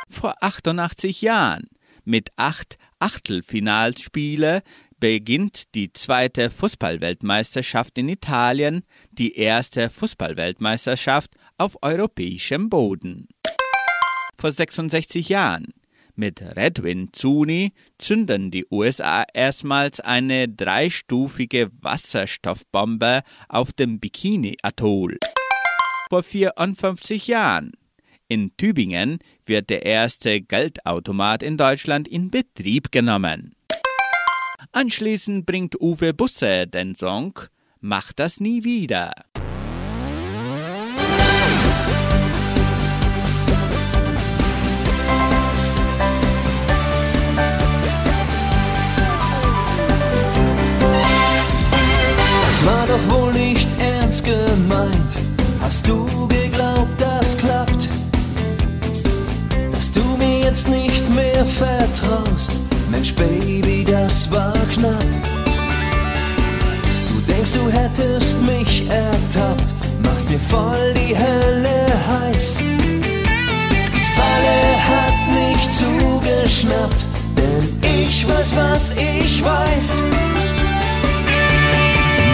Vor 0.09 0.35
88 0.41 1.21
Jahren. 1.21 1.67
Mit 2.05 2.29
acht 2.37 2.77
Achtelfinalspiele 2.99 4.63
beginnt 4.99 5.75
die 5.75 5.93
zweite 5.93 6.49
Fußballweltmeisterschaft 6.49 7.97
in 7.97 8.09
Italien, 8.09 8.83
die 9.11 9.35
erste 9.35 9.89
Fußballweltmeisterschaft 9.89 11.31
auf 11.57 11.77
europäischem 11.81 12.69
Boden. 12.69 13.27
Vor 14.37 14.51
66 14.51 15.29
Jahren. 15.29 15.65
Mit 16.15 16.41
Redwin 16.41 17.09
Zuni 17.13 17.73
zünden 17.99 18.49
die 18.49 18.65
USA 18.71 19.23
erstmals 19.33 19.99
eine 19.99 20.49
dreistufige 20.49 21.69
Wasserstoffbombe 21.81 23.21
auf 23.49 23.71
dem 23.71 23.99
Bikini-Atoll. 23.99 25.17
Vor 26.09 26.23
54 26.23 27.27
Jahren. 27.27 27.71
In 28.27 28.51
Tübingen 28.57 29.19
wird 29.45 29.69
der 29.69 29.85
erste 29.85 30.41
Geldautomat 30.41 31.43
in 31.43 31.55
Deutschland 31.55 32.07
in 32.07 32.31
Betrieb 32.31 32.91
genommen. 32.91 33.56
Anschließend 34.79 35.47
bringt 35.47 35.81
Uwe 35.81 36.13
Busse 36.13 36.67
den 36.67 36.93
Song 36.93 37.33
Mach 37.79 38.13
das 38.13 38.39
nie 38.39 38.63
wieder. 38.63 39.11
Das 52.45 52.63
war 52.63 52.85
doch 52.85 53.15
wohl 53.15 53.33
nicht 53.33 53.67
ernst 53.79 54.23
gemeint. 54.23 55.17
Hast 55.59 55.87
du 55.87 56.05
geglaubt, 56.27 57.01
das 57.01 57.35
klappt? 57.35 57.89
Dass 59.71 59.91
du 59.91 60.03
mir 60.19 60.41
jetzt 60.41 60.67
nicht 60.67 61.09
mehr 61.15 61.47
vertraust? 61.47 62.51
Mensch, 62.89 63.13
Baby, 63.13 63.83
das 63.83 64.31
war 64.31 64.53
knapp. 64.73 65.03
Du 67.09 67.33
denkst, 67.33 67.51
du 67.53 67.69
hättest 67.69 68.41
mich 68.43 68.87
ertappt, 68.89 69.73
machst 70.03 70.29
mir 70.29 70.39
voll 70.39 70.93
die 70.93 71.15
Hölle 71.17 71.85
heiß. 72.07 72.57
Die 72.59 74.07
Falle 74.15 74.59
hat 74.89 75.17
nicht 75.35 75.69
zugeschnappt, 75.73 77.03
denn 77.37 77.77
ich 77.81 78.27
weiß, 78.27 78.51
was 78.55 78.91
ich 78.91 79.43
weiß. 79.43 79.87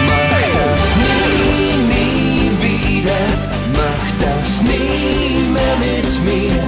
Mach 0.06 0.46
das 0.54 0.84
nie, 1.02 1.74
nie 1.92 2.50
wieder. 2.62 3.24
Mach 3.72 4.06
das 4.20 4.62
nie 4.62 5.50
mehr 5.52 5.76
mit 5.78 6.24
mir. 6.24 6.62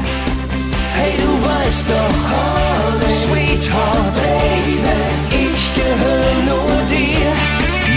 Hey, 0.95 1.13
du 1.19 1.31
weißt 1.49 1.85
doch, 1.89 2.66
Sweetheart, 3.11 4.15
Baby, 4.15 4.77
ich 5.31 5.75
gehöre 5.75 6.35
nur 6.45 6.77
dir. 6.89 7.33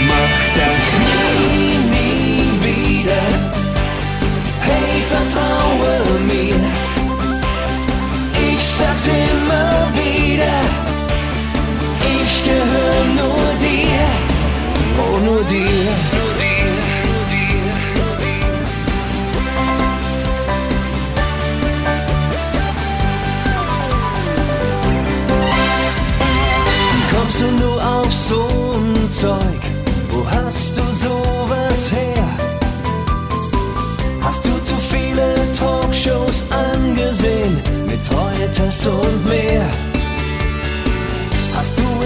Mach 0.08 0.40
das 0.58 0.86
nie, 1.06 1.78
nie 1.94 2.48
wieder. 2.64 3.24
Hey, 4.66 5.02
vertraue 5.10 6.20
mir. 6.26 6.60
Ich 8.52 8.64
sag's 8.66 9.06
immer 9.06 9.88
wieder. 9.94 10.56
Ich 12.16 12.44
gehöre 12.44 13.04
nur 13.18 13.46
dir. 13.58 14.06
Oh, 14.98 15.18
nur 15.24 15.42
dir. 15.44 16.19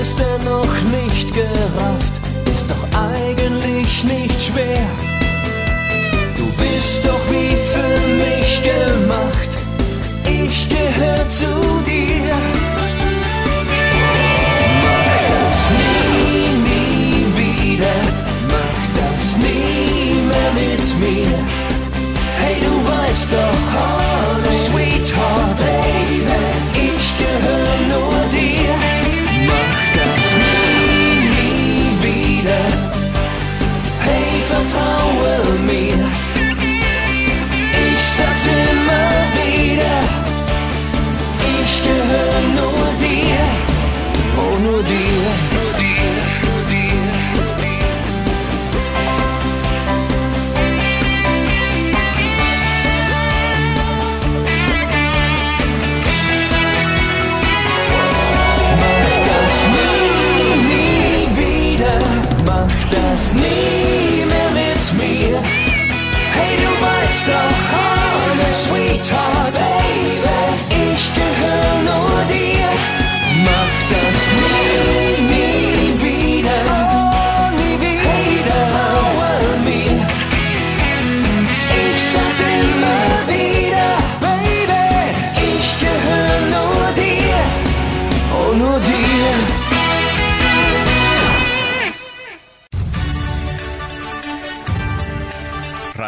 Es 0.04 0.14
dennoch 0.16 0.74
nicht 1.02 1.32
gerafft, 1.32 2.14
ist 2.52 2.68
doch 2.68 2.84
eigentlich 2.98 4.04
nicht 4.04 4.42
schwer. 4.42 4.86
Du 6.36 6.46
bist 6.62 7.06
doch 7.06 7.24
wie 7.30 7.56
für 7.72 7.92
mich 8.22 8.50
gemacht, 8.62 9.50
ich 10.26 10.68
gehör 10.68 11.28
zu 11.28 11.53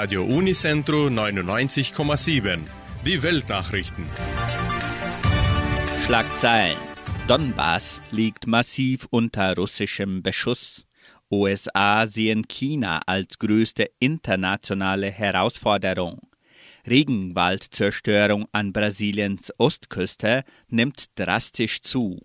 Radio 0.07 0.23
Unicentro 0.23 1.09
99,7. 1.09 2.61
Die 3.05 3.21
Weltnachrichten. 3.25 4.07
Schlagzeilen. 6.07 6.77
Donbass 7.27 8.01
liegt 8.12 8.47
massiv 8.47 9.09
unter 9.11 9.57
russischem 9.57 10.23
Beschuss. 10.23 10.87
USA 11.29 12.07
sehen 12.07 12.47
China 12.47 13.01
als 13.07 13.40
größte 13.40 13.90
internationale 13.99 15.11
Herausforderung. 15.11 16.21
Regenwaldzerstörung 16.87 18.47
an 18.53 18.73
Brasiliens 18.73 19.53
Ostküste 19.59 20.45
nimmt 20.69 21.19
drastisch 21.19 21.81
zu. 21.81 22.21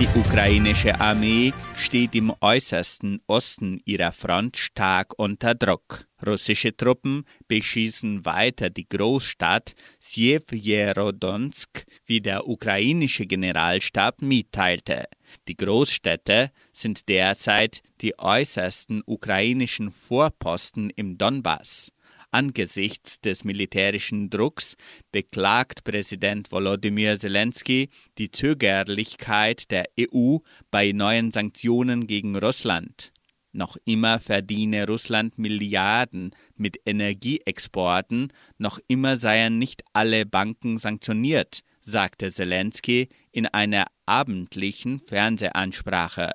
Die 0.00 0.06
ukrainische 0.16 1.00
Armee 1.00 1.52
steht 1.76 2.14
im 2.14 2.32
äußersten 2.40 3.20
Osten 3.26 3.80
ihrer 3.84 4.12
Front 4.12 4.56
stark 4.56 5.12
unter 5.18 5.56
Druck. 5.56 6.06
Russische 6.24 6.76
Truppen 6.76 7.24
beschießen 7.48 8.24
weiter 8.24 8.70
die 8.70 8.88
Großstadt 8.88 9.74
Sjewjerodonsk, 10.00 11.84
wie 12.06 12.20
der 12.20 12.46
ukrainische 12.46 13.26
Generalstab 13.26 14.22
mitteilte. 14.22 15.06
Die 15.48 15.56
Großstädte 15.56 16.52
sind 16.72 17.08
derzeit 17.08 17.82
die 18.00 18.16
äußersten 18.16 19.02
ukrainischen 19.04 19.90
Vorposten 19.90 20.90
im 20.90 21.18
Donbass. 21.18 21.90
Angesichts 22.30 23.20
des 23.20 23.44
militärischen 23.44 24.28
Drucks 24.28 24.76
beklagt 25.12 25.84
Präsident 25.84 26.52
Volodymyr 26.52 27.18
Zelensky 27.18 27.88
die 28.18 28.30
Zögerlichkeit 28.30 29.70
der 29.70 29.86
EU 29.98 30.38
bei 30.70 30.92
neuen 30.92 31.30
Sanktionen 31.30 32.06
gegen 32.06 32.36
Russland. 32.36 33.12
Noch 33.52 33.76
immer 33.86 34.20
verdiene 34.20 34.86
Russland 34.86 35.38
Milliarden 35.38 36.32
mit 36.54 36.78
Energieexporten, 36.84 38.32
noch 38.58 38.78
immer 38.88 39.16
seien 39.16 39.58
nicht 39.58 39.82
alle 39.94 40.26
Banken 40.26 40.78
sanktioniert, 40.78 41.60
sagte 41.80 42.30
Zelensky 42.30 43.08
in 43.32 43.46
einer 43.46 43.86
abendlichen 44.04 45.00
Fernsehansprache. 45.00 46.32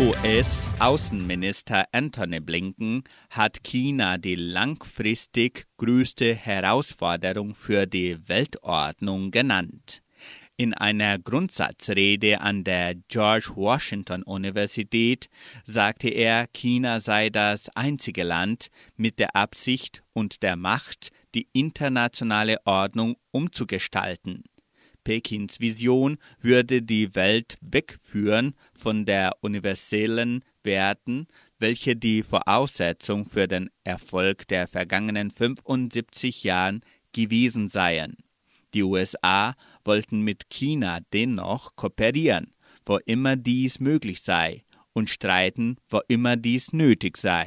US-Außenminister 0.00 1.84
Antony 1.92 2.40
Blinken 2.40 3.04
hat 3.28 3.62
China 3.62 4.16
die 4.16 4.34
langfristig 4.34 5.66
größte 5.76 6.34
Herausforderung 6.34 7.54
für 7.54 7.86
die 7.86 8.16
Weltordnung 8.26 9.30
genannt. 9.30 10.00
In 10.56 10.72
einer 10.72 11.18
Grundsatzrede 11.18 12.40
an 12.40 12.64
der 12.64 12.94
George 13.08 13.50
Washington 13.54 14.22
Universität 14.22 15.28
sagte 15.66 16.08
er, 16.08 16.46
China 16.46 16.98
sei 17.00 17.28
das 17.28 17.68
einzige 17.76 18.22
Land 18.22 18.70
mit 18.96 19.18
der 19.18 19.36
Absicht 19.36 20.02
und 20.14 20.42
der 20.42 20.56
Macht, 20.56 21.10
die 21.34 21.46
internationale 21.52 22.56
Ordnung 22.64 23.16
umzugestalten. 23.32 24.44
Pekins 25.04 25.60
Vision 25.60 26.18
würde 26.40 26.82
die 26.82 27.14
Welt 27.14 27.56
wegführen 27.60 28.54
von 28.72 29.04
der 29.04 29.36
universellen 29.40 30.44
Werten, 30.62 31.26
welche 31.58 31.96
die 31.96 32.22
Voraussetzung 32.22 33.26
für 33.26 33.48
den 33.48 33.70
Erfolg 33.84 34.48
der 34.48 34.68
vergangenen 34.68 35.30
75 35.30 36.44
Jahren 36.44 36.82
gewesen 37.12 37.68
seien. 37.68 38.16
Die 38.74 38.82
USA 38.82 39.54
wollten 39.84 40.22
mit 40.22 40.48
China 40.48 41.00
dennoch 41.12 41.76
kooperieren, 41.76 42.52
wo 42.84 42.98
immer 42.98 43.36
dies 43.36 43.80
möglich 43.80 44.22
sei, 44.22 44.62
und 44.92 45.10
streiten, 45.10 45.76
wo 45.88 46.00
immer 46.08 46.36
dies 46.36 46.72
nötig 46.72 47.16
sei. 47.16 47.46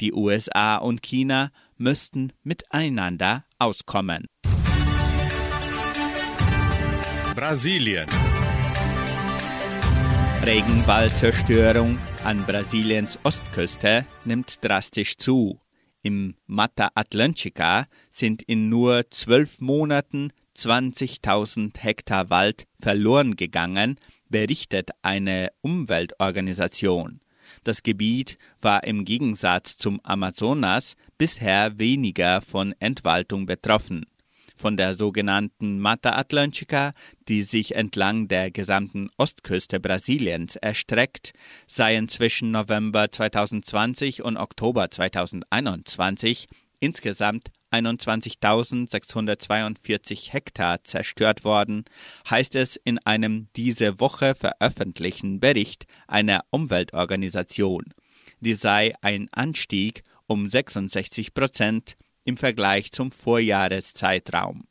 Die 0.00 0.12
USA 0.12 0.76
und 0.76 1.02
China 1.02 1.52
müssten 1.76 2.32
miteinander 2.42 3.44
auskommen. 3.58 4.26
Brasilien. 7.42 8.06
Regenwaldzerstörung 10.46 11.98
an 12.22 12.46
Brasiliens 12.46 13.18
Ostküste 13.24 14.06
nimmt 14.24 14.64
drastisch 14.64 15.16
zu. 15.16 15.58
Im 16.02 16.36
Mata 16.46 16.90
Atlântica 16.94 17.86
sind 18.12 18.42
in 18.42 18.68
nur 18.68 19.10
zwölf 19.10 19.60
Monaten 19.60 20.32
20.000 20.56 21.80
Hektar 21.80 22.30
Wald 22.30 22.68
verloren 22.80 23.34
gegangen, 23.34 23.98
berichtet 24.28 24.90
eine 25.02 25.50
Umweltorganisation. 25.62 27.22
Das 27.64 27.82
Gebiet 27.82 28.38
war 28.60 28.84
im 28.84 29.04
Gegensatz 29.04 29.76
zum 29.76 29.98
Amazonas 30.04 30.94
bisher 31.18 31.76
weniger 31.76 32.40
von 32.40 32.72
Entwaldung 32.78 33.46
betroffen. 33.46 34.06
Von 34.56 34.76
der 34.76 34.94
sogenannten 34.94 35.78
Mata 35.78 36.18
Atlântica, 36.18 36.92
die 37.28 37.42
sich 37.42 37.74
entlang 37.74 38.28
der 38.28 38.50
gesamten 38.50 39.08
Ostküste 39.16 39.80
Brasiliens 39.80 40.56
erstreckt, 40.56 41.32
seien 41.66 42.08
zwischen 42.08 42.50
November 42.50 43.10
2020 43.10 44.22
und 44.22 44.36
Oktober 44.36 44.90
2021 44.90 46.48
insgesamt 46.80 47.50
21.642 47.70 50.32
Hektar 50.32 50.84
zerstört 50.84 51.44
worden, 51.44 51.84
heißt 52.28 52.54
es 52.56 52.76
in 52.76 52.98
einem 52.98 53.48
diese 53.56 53.98
Woche 53.98 54.34
veröffentlichten 54.34 55.40
Bericht 55.40 55.86
einer 56.06 56.44
Umweltorganisation. 56.50 57.94
Die 58.40 58.54
sei 58.54 58.92
ein 59.00 59.28
Anstieg 59.32 60.02
um 60.26 60.50
66 60.50 61.34
Prozent 61.34 61.96
im 62.24 62.36
Vergleich 62.36 62.92
zum 62.92 63.10
Vorjahreszeitraum. 63.10 64.64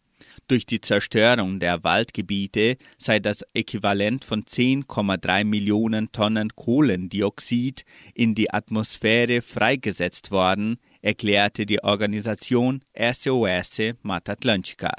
Durch 0.47 0.65
die 0.65 0.81
Zerstörung 0.81 1.59
der 1.59 1.83
Waldgebiete 1.83 2.77
sei 2.97 3.19
das 3.19 3.43
Äquivalent 3.53 4.25
von 4.25 4.43
10,3 4.43 5.45
Millionen 5.45 6.11
Tonnen 6.11 6.49
Kohlendioxid 6.55 7.85
in 8.13 8.35
die 8.35 8.53
Atmosphäre 8.53 9.41
freigesetzt 9.41 10.31
worden, 10.31 10.77
erklärte 11.01 11.65
die 11.65 11.83
Organisation 11.83 12.83
SOS 12.95 13.93
Matatlantica. 14.01 14.91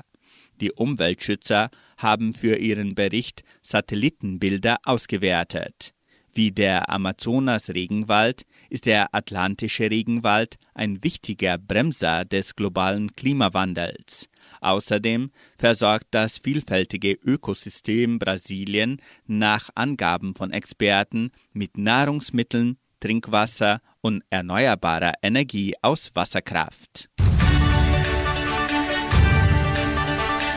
Die 0.60 0.72
Umweltschützer 0.72 1.70
haben 1.98 2.34
für 2.34 2.56
ihren 2.56 2.94
Bericht 2.94 3.42
Satellitenbilder 3.62 4.78
ausgewertet. 4.84 5.92
Wie 6.34 6.50
der 6.50 6.88
Amazonas-Regenwald 6.88 8.46
ist 8.70 8.86
der 8.86 9.14
atlantische 9.14 9.90
Regenwald 9.90 10.56
ein 10.74 11.04
wichtiger 11.04 11.58
Bremser 11.58 12.24
des 12.24 12.56
globalen 12.56 13.14
Klimawandels. 13.14 14.28
Außerdem 14.62 15.30
versorgt 15.58 16.06
das 16.12 16.38
vielfältige 16.38 17.12
Ökosystem 17.12 18.18
Brasilien 18.18 19.02
nach 19.26 19.68
Angaben 19.74 20.34
von 20.34 20.52
Experten 20.52 21.32
mit 21.52 21.76
Nahrungsmitteln, 21.76 22.78
Trinkwasser 23.00 23.80
und 24.00 24.22
erneuerbarer 24.30 25.14
Energie 25.22 25.74
aus 25.82 26.12
Wasserkraft. 26.14 27.10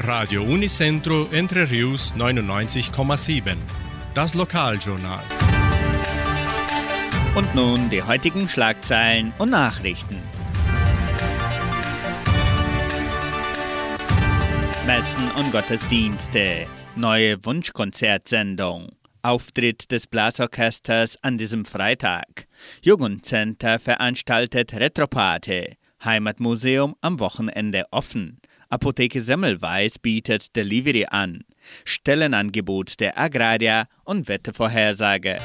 Radio 0.01 0.43
Unicentro 0.43 1.27
Entre 1.31 1.69
Rius 1.69 2.13
99,7. 2.15 3.55
Das 4.13 4.35
Lokaljournal. 4.35 5.34
Und 7.35 7.53
nun 7.53 7.89
die 7.89 8.01
heutigen 8.01 8.47
Schlagzeilen 8.47 9.33
und 9.39 9.49
Nachrichten. 9.49 10.15
Messen 14.87 15.29
und 15.37 15.51
Gottesdienste. 15.51 16.65
Neue 16.95 17.43
Wunschkonzertsendung. 17.43 18.95
Auftritt 19.21 19.91
des 19.91 20.07
Blasorchesters 20.07 21.17
an 21.23 21.37
diesem 21.37 21.65
Freitag. 21.65 22.47
Jugendcenter 22.81 23.79
veranstaltet 23.79 24.73
Retropate. 24.73 25.73
Heimatmuseum 26.05 26.95
am 27.01 27.19
Wochenende 27.19 27.83
offen. 27.91 28.39
Apotheke 28.69 29.21
Semmelweis 29.21 29.99
bietet 29.99 30.55
Delivery 30.55 31.07
an. 31.09 31.43
Stellenangebot 31.83 32.97
der 33.01 33.17
Agraria 33.17 33.87
und 34.05 34.29
Wettervorhersage. 34.29 35.37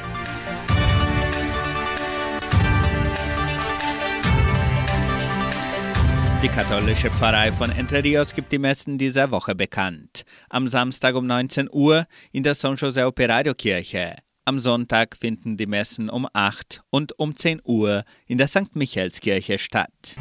Die 6.42 6.48
katholische 6.48 7.10
Pfarrei 7.10 7.52
von 7.52 7.70
Entre 7.70 8.02
Rios 8.02 8.34
gibt 8.34 8.50
die 8.50 8.58
Messen 8.58 8.96
dieser 8.96 9.30
Woche 9.30 9.54
bekannt. 9.54 10.24
Am 10.48 10.70
Samstag 10.70 11.14
um 11.14 11.26
19 11.26 11.68
Uhr 11.70 12.06
in 12.32 12.42
der 12.42 12.54
San 12.54 12.76
José 12.76 13.04
Operario 13.04 13.52
Kirche. 13.52 14.16
Am 14.46 14.58
Sonntag 14.58 15.18
finden 15.18 15.58
die 15.58 15.66
Messen 15.66 16.08
um 16.08 16.26
8 16.32 16.82
und 16.88 17.18
um 17.18 17.36
10 17.36 17.60
Uhr 17.62 18.04
in 18.26 18.38
der 18.38 18.48
St. 18.48 18.74
Michaelskirche 18.74 19.58
statt. 19.58 20.16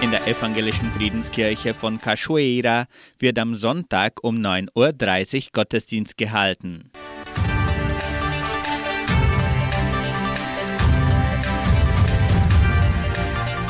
In 0.00 0.12
der 0.12 0.28
evangelischen 0.28 0.92
Friedenskirche 0.92 1.74
von 1.74 2.00
Cachoeira 2.00 2.86
wird 3.18 3.40
am 3.40 3.56
Sonntag 3.56 4.22
um 4.22 4.36
9.30 4.36 4.76
Uhr 4.76 5.50
Gottesdienst 5.52 6.16
gehalten. 6.16 6.92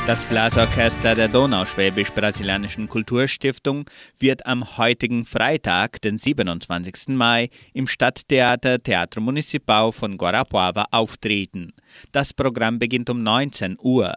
Das 0.07 0.25
Blasorchester 0.27 1.17
der 1.17 1.27
Donauschwäbisch-Brasilianischen 1.27 2.89
Kulturstiftung 2.89 3.91
wird 4.21 4.47
am 4.47 4.79
heutigen 4.79 5.27
Freitag, 5.27 6.01
den 6.01 6.21
27. 6.21 7.09
Mai, 7.09 7.49
im 7.73 7.89
Stadttheater 7.89 8.81
Teatro 8.81 9.21
Municipal 9.21 9.91
von 9.91 10.17
Guarapuava 10.17 10.87
auftreten. 10.93 11.73
Das 12.13 12.33
Programm 12.33 12.79
beginnt 12.79 13.11
um 13.11 13.25
19 13.25 13.79
Uhr. 13.81 14.13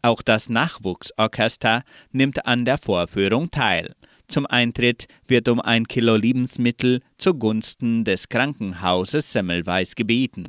Auch 0.00 0.22
das 0.22 0.48
Nachwuchsorchester 0.48 1.82
nimmt 2.10 2.46
an 2.46 2.64
der 2.64 2.78
Vorführung 2.78 3.50
teil. 3.50 3.92
Zum 4.26 4.46
Eintritt 4.46 5.08
wird 5.28 5.48
um 5.48 5.60
ein 5.60 5.86
Kilo 5.86 6.16
Lebensmittel 6.16 7.00
zugunsten 7.18 8.04
des 8.04 8.30
Krankenhauses 8.30 9.30
Semmelweis 9.30 9.94
gebeten. 9.94 10.48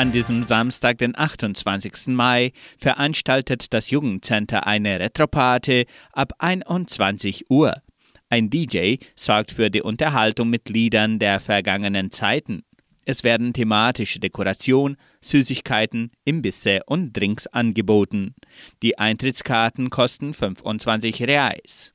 An 0.00 0.12
diesem 0.12 0.44
Samstag, 0.44 0.96
den 0.96 1.14
28. 1.14 2.06
Mai, 2.06 2.52
veranstaltet 2.78 3.74
das 3.74 3.90
Jugendcenter 3.90 4.66
eine 4.66 4.98
Retropate 4.98 5.84
ab 6.14 6.32
21 6.38 7.50
Uhr. 7.50 7.74
Ein 8.30 8.48
DJ 8.48 8.96
sorgt 9.14 9.52
für 9.52 9.68
die 9.68 9.82
Unterhaltung 9.82 10.48
mit 10.48 10.70
Liedern 10.70 11.18
der 11.18 11.38
vergangenen 11.38 12.10
Zeiten. 12.12 12.62
Es 13.04 13.24
werden 13.24 13.52
thematische 13.52 14.20
Dekoration, 14.20 14.96
Süßigkeiten, 15.20 16.12
Imbisse 16.24 16.80
und 16.86 17.14
Drinks 17.14 17.46
angeboten. 17.46 18.34
Die 18.82 18.98
Eintrittskarten 18.98 19.90
kosten 19.90 20.32
25 20.32 21.24
Reais. 21.24 21.92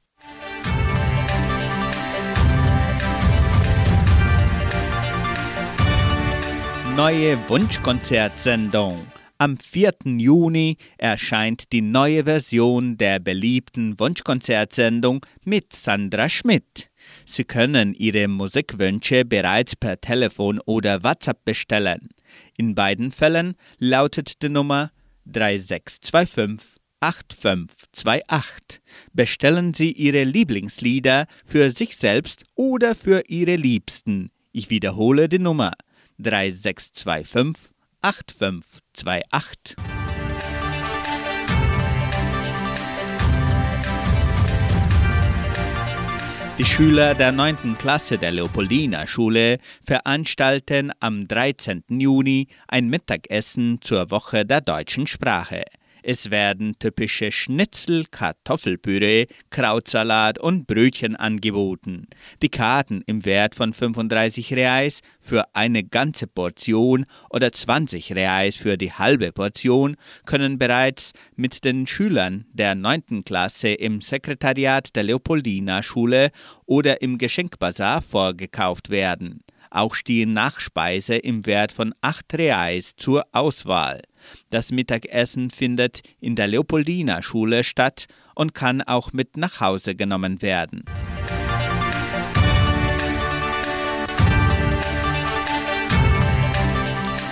Neue 6.96 7.38
Wunschkonzertsendung. 7.50 9.06
Am 9.38 9.58
4. 9.58 9.96
Juni 10.18 10.78
erscheint 10.98 11.74
die 11.74 11.82
neue 11.82 12.24
Version 12.24 12.98
der 12.98 13.20
beliebten 13.20 14.00
Wunschkonzertsendung 14.00 15.26
mit 15.44 15.74
Sandra 15.74 16.30
Schmidt. 16.30 16.90
Sie 17.26 17.44
können 17.44 17.94
Ihre 17.96 18.30
Musikwünsche 18.30 19.26
bereits 19.26 19.76
per 19.76 20.00
Telefon 20.00 20.62
oder 20.66 21.04
WhatsApp 21.04 21.44
bestellen. 21.44 22.08
In 22.56 22.76
beiden 22.76 23.12
Fällen 23.12 23.56
lautet 23.78 24.42
die 24.42 24.48
Nummer 24.48 24.90
3625 25.26 26.78
8528. 27.02 28.80
Bestellen 29.12 29.74
Sie 29.74 29.92
Ihre 29.92 30.24
Lieblingslieder 30.24 31.28
für 31.44 31.72
sich 31.72 31.98
selbst 31.98 32.46
oder 32.56 32.96
für 32.96 33.24
Ihre 33.28 33.58
Liebsten. 33.58 34.32
Ich 34.54 34.70
wiederhole 34.70 35.28
die 35.28 35.40
Nummer 35.40 35.74
3625 36.18 37.76
8528. 38.02 39.76
Die 46.58 46.64
Schüler 46.64 47.16
der 47.16 47.34
9. 47.34 47.78
Klasse 47.78 48.18
der 48.18 48.32
Leopoldina 48.32 49.08
Schule 49.08 49.58
veranstalten 49.84 50.94
am 51.02 51.28
13. 51.28 51.84
Juni 51.90 52.48
ein 52.70 52.88
Mittagessen 52.88 53.82
zur 53.82 54.10
Woche 54.10 54.46
der 54.46 54.62
deutschen 54.62 55.06
Sprache. 55.06 55.66
Es 56.08 56.30
werden 56.30 56.74
typische 56.78 57.32
Schnitzel, 57.32 58.06
Kartoffelpüree, 58.12 59.26
Krautsalat 59.50 60.38
und 60.38 60.68
Brötchen 60.68 61.16
angeboten. 61.16 62.06
Die 62.44 62.50
Karten 62.50 63.02
im 63.08 63.26
Wert 63.26 63.56
von 63.56 63.74
35 63.74 64.54
Reais 64.54 65.00
für 65.20 65.48
eine 65.56 65.84
ganze 65.84 66.28
Portion 66.28 67.08
oder 67.32 67.52
20 67.52 68.14
Reais 68.14 68.56
für 68.56 68.78
die 68.78 68.94
halbe 68.94 69.32
Portion 69.32 69.96
können 70.28 70.60
bereits 70.60 71.12
mit 71.36 71.66
den 71.66 71.88
Schülern 71.88 72.46
der 72.54 72.76
9. 72.76 73.24
Klasse 73.26 73.70
im 73.70 74.00
Sekretariat 74.00 74.96
der 74.96 75.06
Leopoldina 75.06 75.82
Schule 75.82 76.30
oder 76.68 77.02
im 77.02 77.18
Geschenkbazar 77.18 78.04
vorgekauft 78.04 78.92
werden. 78.92 79.42
Auch 79.72 79.96
stehen 79.96 80.34
Nachspeise 80.34 81.16
im 81.16 81.48
Wert 81.48 81.72
von 81.72 81.96
8 82.02 82.36
Reais 82.36 82.96
zur 82.96 83.26
Auswahl. 83.32 84.02
Das 84.50 84.72
Mittagessen 84.72 85.52
findet 85.52 86.02
in 86.20 86.36
der 86.36 86.48
Leopoldina 86.48 87.22
Schule 87.22 87.64
statt 87.64 88.06
und 88.36 88.54
kann 88.54 88.82
auch 88.82 89.14
mit 89.14 89.38
nach 89.38 89.60
Hause 89.60 89.96
genommen 89.96 90.42
werden. 90.42 90.84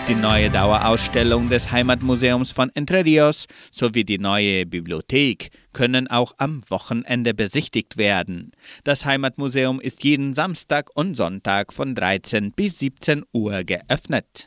Die 0.10 0.16
neue 0.16 0.50
Dauerausstellung 0.50 1.50
des 1.50 1.72
Heimatmuseums 1.72 2.52
von 2.52 2.70
Entre 2.76 3.06
Rios 3.06 3.48
sowie 3.72 4.04
die 4.04 4.20
neue 4.20 4.66
Bibliothek 4.66 5.50
können 5.72 6.10
auch 6.10 6.34
am 6.38 6.60
Wochenende 6.68 7.34
besichtigt 7.34 7.96
werden. 7.96 8.52
Das 8.84 9.06
Heimatmuseum 9.06 9.80
ist 9.80 10.04
jeden 10.04 10.34
Samstag 10.34 10.90
und 10.94 11.16
Sonntag 11.16 11.72
von 11.72 11.96
13 11.96 12.52
bis 12.52 12.80
17 12.80 13.24
Uhr 13.32 13.64
geöffnet. 13.64 14.46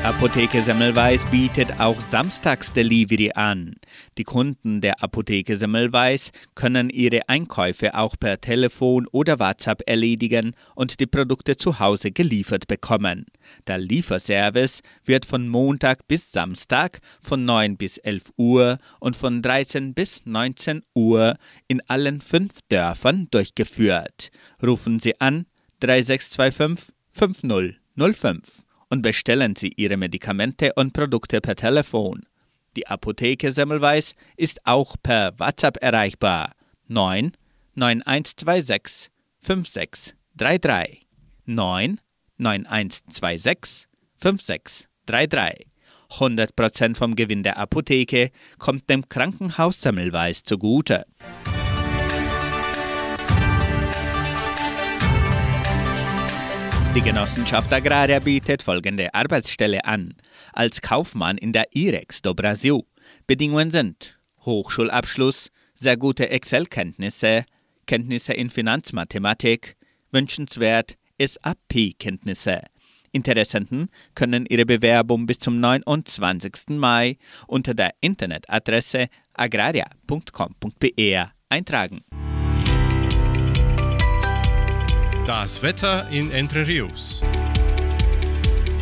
Die 0.00 0.06
Apotheke 0.06 0.62
Semmelweis 0.62 1.22
bietet 1.26 1.78
auch 1.78 2.00
Samstagsdelivery 2.00 3.32
an. 3.34 3.74
Die 4.16 4.24
Kunden 4.24 4.80
der 4.80 5.02
Apotheke 5.02 5.58
Semmelweis 5.58 6.32
können 6.54 6.88
ihre 6.88 7.28
Einkäufe 7.28 7.94
auch 7.94 8.16
per 8.18 8.40
Telefon 8.40 9.06
oder 9.12 9.38
WhatsApp 9.38 9.82
erledigen 9.84 10.56
und 10.74 11.00
die 11.00 11.06
Produkte 11.06 11.58
zu 11.58 11.80
Hause 11.80 12.12
geliefert 12.12 12.66
bekommen. 12.66 13.26
Der 13.66 13.76
Lieferservice 13.76 14.80
wird 15.04 15.26
von 15.26 15.50
Montag 15.50 16.08
bis 16.08 16.32
Samstag 16.32 17.00
von 17.20 17.44
9 17.44 17.76
bis 17.76 17.98
11 17.98 18.32
Uhr 18.38 18.78
und 19.00 19.16
von 19.16 19.42
13 19.42 19.92
bis 19.92 20.24
19 20.24 20.82
Uhr 20.94 21.34
in 21.68 21.82
allen 21.88 22.22
fünf 22.22 22.60
Dörfern 22.70 23.28
durchgeführt. 23.30 24.30
Rufen 24.62 24.98
Sie 24.98 25.20
an 25.20 25.44
3625 25.80 26.94
5005 27.12 28.64
und 28.90 29.02
bestellen 29.02 29.56
Sie 29.56 29.72
Ihre 29.76 29.96
Medikamente 29.96 30.72
und 30.74 30.92
Produkte 30.92 31.40
per 31.40 31.56
Telefon. 31.56 32.26
Die 32.76 32.86
Apotheke 32.86 33.52
Semmelweis 33.52 34.14
ist 34.36 34.60
auch 34.66 34.96
per 35.02 35.38
WhatsApp 35.38 35.78
erreichbar. 35.82 36.52
9 36.86 37.32
9126 37.74 39.10
5633 39.40 41.06
9 41.46 42.00
9126 42.36 43.86
5633 44.18 45.70
100% 46.10 46.96
vom 46.96 47.14
Gewinn 47.14 47.42
der 47.42 47.56
Apotheke 47.58 48.30
kommt 48.58 48.90
dem 48.90 49.08
Krankenhaus 49.08 49.80
Semmelweis 49.80 50.42
zugute. 50.42 51.06
Die 56.94 57.02
Genossenschaft 57.02 57.72
Agraria 57.72 58.18
bietet 58.18 58.64
folgende 58.64 59.14
Arbeitsstelle 59.14 59.84
an. 59.84 60.14
Als 60.52 60.80
Kaufmann 60.80 61.38
in 61.38 61.52
der 61.52 61.66
IREX 61.72 62.20
do 62.20 62.34
Brasil. 62.34 62.80
Bedingungen 63.28 63.70
sind 63.70 64.18
Hochschulabschluss, 64.44 65.52
sehr 65.76 65.96
gute 65.96 66.30
Excel-Kenntnisse, 66.30 67.44
Kenntnisse 67.86 68.32
in 68.32 68.50
Finanzmathematik, 68.50 69.76
wünschenswert 70.10 70.96
SAP-Kenntnisse. 71.20 72.62
Interessenten 73.12 73.88
können 74.16 74.46
ihre 74.46 74.66
Bewerbung 74.66 75.26
bis 75.26 75.38
zum 75.38 75.60
29. 75.60 76.70
Mai 76.70 77.18
unter 77.46 77.72
der 77.72 77.92
Internetadresse 78.00 79.06
agraria.com.br 79.34 81.30
eintragen. 81.48 82.02
Das 85.30 85.62
Wetter 85.62 86.08
in 86.10 86.32
Entre 86.32 86.66
Rios. 86.66 87.22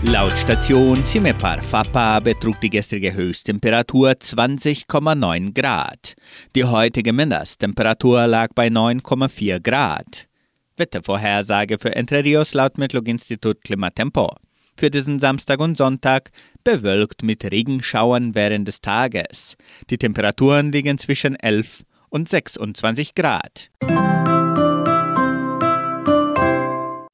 Laut 0.04 0.38
Station 0.38 1.04
Cimepar 1.04 1.60
Fapa 1.60 2.20
betrug 2.20 2.58
die 2.62 2.70
gestrige 2.70 3.12
Höchsttemperatur 3.12 4.12
20,9 4.12 5.52
Grad. 5.52 6.14
Die 6.56 6.64
heutige 6.64 7.12
Mindesttemperatur 7.12 8.26
lag 8.26 8.48
bei 8.54 8.68
9,4 8.68 9.60
Grad. 9.60 10.26
Wettervorhersage 10.78 11.76
für 11.78 11.94
Entre 11.94 12.24
Rios 12.24 12.54
laut 12.54 12.78
Metlog-Institut 12.78 13.62
Klimatempo. 13.62 14.30
Für 14.74 14.90
diesen 14.90 15.20
Samstag 15.20 15.60
und 15.60 15.76
Sonntag 15.76 16.30
bewölkt 16.64 17.22
mit 17.22 17.44
Regenschauern 17.44 18.34
während 18.34 18.66
des 18.66 18.80
Tages. 18.80 19.56
Die 19.90 19.98
Temperaturen 19.98 20.72
liegen 20.72 20.96
zwischen 20.96 21.34
11 21.34 21.82
und 22.08 22.30
26 22.30 23.14
Grad. 23.14 23.70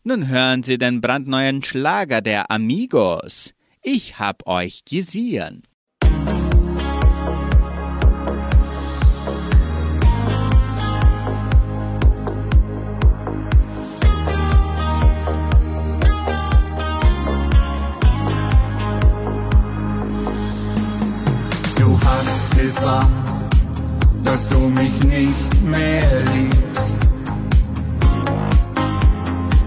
Nun 0.07 0.29
hören 0.29 0.63
Sie 0.63 0.77
den 0.77 1.01
brandneuen 1.01 1.65
Schlager 1.65 2.21
der 2.21 2.51
Amigos. 2.51 3.55
Ich 3.81 4.19
hab 4.19 4.47
euch 4.47 4.85
gesehen. 4.85 5.63
Du 21.77 21.99
hast 22.05 22.59
gesagt, 22.59 23.09
dass 24.23 24.51
du 24.51 24.69
mich 24.69 25.03
nicht 25.05 25.63
mehr 25.63 26.23
liebst. 26.35 26.64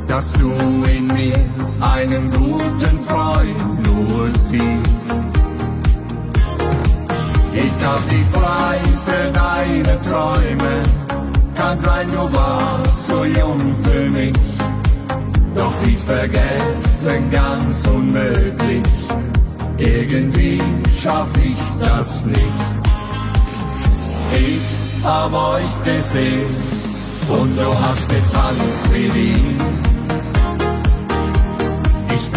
Dass 0.08 0.32
du 0.34 0.52
in 0.98 1.08
mir 1.08 1.36
einen 1.82 2.32
guten 2.32 3.00
Freund 3.06 3.86
nur 3.86 4.30
siehst. 4.38 5.26
Ich 7.54 7.80
gab 7.80 8.10
dich 8.10 8.26
frei 8.32 8.78
für 9.06 9.32
deine 9.32 10.02
Träume. 10.02 10.84
Kann 11.56 11.80
sein, 11.80 12.08
du 12.12 12.34
warst 12.34 13.06
zu 13.06 13.26
jung 13.26 13.76
für 13.84 14.10
mich. 14.10 14.34
Doch 15.56 15.74
dich 15.84 15.98
vergessen 16.06 17.30
ganz 17.32 17.86
unmöglich. 17.88 18.84
Irgendwie 19.78 20.62
schaff 21.02 21.28
ich 21.44 21.58
das 21.80 22.26
nicht. 22.26 22.38
Ich 24.34 25.06
hab 25.06 25.34
euch 25.34 25.84
gesehen 25.84 26.78
und 27.30 27.56
du 27.56 27.80
hast 27.82 28.10
getanzt 28.10 28.92
mit 28.92 29.16
ihm. 29.16 29.77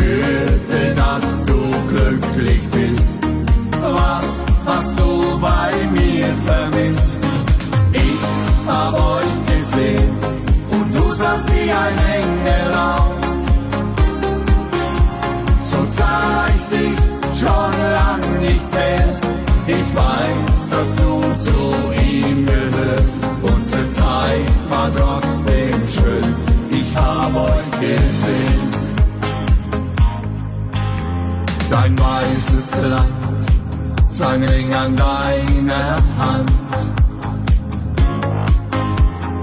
Spürte, 0.00 0.94
dass 0.96 1.44
du 1.44 1.60
glücklich 1.88 2.62
bist. 2.70 3.18
Was 3.82 4.30
hast 4.64 4.98
du 4.98 5.38
bei 5.38 5.72
mir 5.92 6.26
vermisst? 6.46 7.18
Ich 7.92 8.22
hab 8.66 8.94
euch 8.94 9.36
gesehen 9.46 10.10
und 10.70 10.94
du 10.94 11.12
sahst 11.12 11.46
wie 11.52 11.70
ein 11.70 11.98
Engel 12.18 12.72
aus. 12.74 13.44
So 15.64 15.78
sah 15.98 16.46
ich 16.56 16.78
dich 16.78 16.98
schon 17.38 17.72
lang 17.98 18.40
nicht 18.40 18.72
mehr. 18.72 19.18
Ich 19.66 19.88
weiß, 19.94 20.60
dass 20.70 20.94
du 20.96 21.20
zu 21.40 21.58
ihm 22.10 22.46
gehörst. 22.46 23.18
Unsere 23.42 23.90
Zeit 23.90 24.48
war 24.70 24.90
trotzdem 24.96 25.74
schön. 25.86 26.34
Ich 26.70 26.96
hab 26.96 27.34
euch 27.36 27.80
gesehen. 27.80 28.79
Dein 31.70 31.96
weißes 31.96 32.68
Kleid, 32.72 33.06
sein 34.08 34.42
Ring 34.42 34.74
an 34.74 34.96
deiner 34.96 36.02
Hand. 36.18 36.50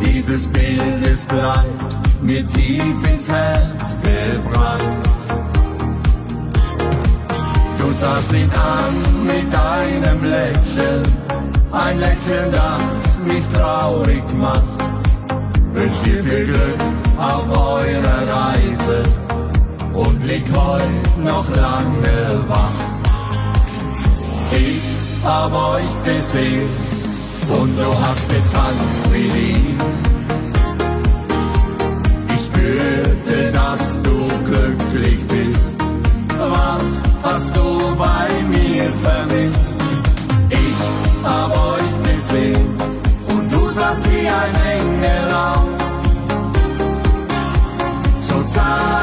Dieses 0.01 0.49
Bild, 0.49 1.07
es 1.09 1.23
bleibt 1.23 2.21
mir 2.21 2.45
tief 2.47 2.97
ins 3.13 3.29
Herz 3.29 3.95
gebrannt. 4.03 5.07
Du 7.77 7.93
sahst 7.93 8.33
ihn 8.33 8.51
an 8.51 9.25
mit 9.25 9.53
deinem 9.53 10.23
Lächeln, 10.25 11.03
ein 11.71 11.97
Lächeln, 11.97 12.51
das 12.51 13.19
mich 13.25 13.47
traurig 13.53 14.23
macht. 14.37 14.63
Wünsch 15.71 16.01
dir 16.03 16.23
viel 16.25 16.45
Glück 16.45 16.79
auf 17.17 17.49
eurer 17.49 18.21
Reise 18.27 19.16
und 19.97 20.23
lieg 20.25 20.45
heut 20.55 21.17
noch 21.23 21.49
lange 21.55 22.19
wach. 22.47 22.79
Ich 24.51 24.81
hab 25.23 25.51
euch 25.73 25.93
gesehen 26.03 26.69
und 27.59 27.75
du 27.77 27.89
hast 28.03 28.29
getanzt 28.29 29.03
mit 29.11 29.31
ihm. 29.51 29.77
Ich 32.33 32.41
spürte, 32.45 33.51
dass 33.51 33.83
du 34.03 34.17
glücklich 34.49 35.19
bist. 35.27 35.75
Was 36.37 36.87
hast 37.23 37.55
du 37.55 37.95
bei 38.05 38.27
mir 38.55 38.85
vermisst? 39.07 39.75
Ich 40.49 40.79
hab 41.23 41.51
euch 41.73 41.93
gesehen 42.09 42.67
und 43.33 43.51
du 43.51 43.61
sahst 43.69 44.03
wie 44.11 44.27
ein 44.41 44.55
Engel 44.79 45.27
aus. 45.53 46.03
So 48.21 48.35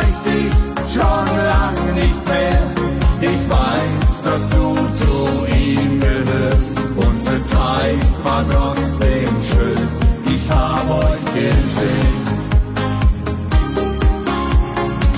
ich 0.09 0.19
dich 0.33 0.64
schon 0.95 1.27
lang 1.53 1.77
nicht 1.95 2.21
mehr. 2.29 2.63
Ich 3.21 3.43
weiß, 3.51 4.15
dass 4.27 4.43
du 4.55 4.67
zu 5.01 5.15
ihm 5.63 6.01
gehörst. 6.01 6.75
Unsere 7.09 7.45
Zeit 7.55 8.07
war 8.23 8.43
trotzdem 8.53 9.31
schön. 9.49 9.89
Ich 10.35 10.45
hab 10.51 10.87
euch 11.05 11.25
gesehen. 11.35 12.23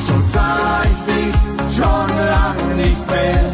So 0.06 0.14
sah 0.32 0.80
ich 0.92 1.00
dich 1.12 1.36
schon 1.78 2.08
lang 2.34 2.60
nicht 2.76 3.04
mehr. 3.14 3.44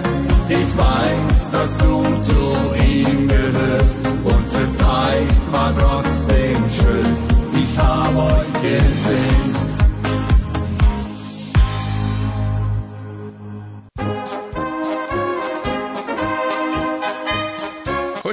Ich 0.59 0.71
weiß, 0.85 1.43
dass 1.57 1.71
du 1.79 1.95
zu 2.29 2.43
ihm 2.91 3.27
gehörst. 3.27 4.03
Unsere 4.25 4.73
Zeit 4.75 5.33
war 5.51 5.73
trotzdem 5.81 6.59
schön. 6.79 7.17
Ich 7.63 7.79
hab 7.79 8.15
euch 8.17 8.53
gesehen. 8.63 9.52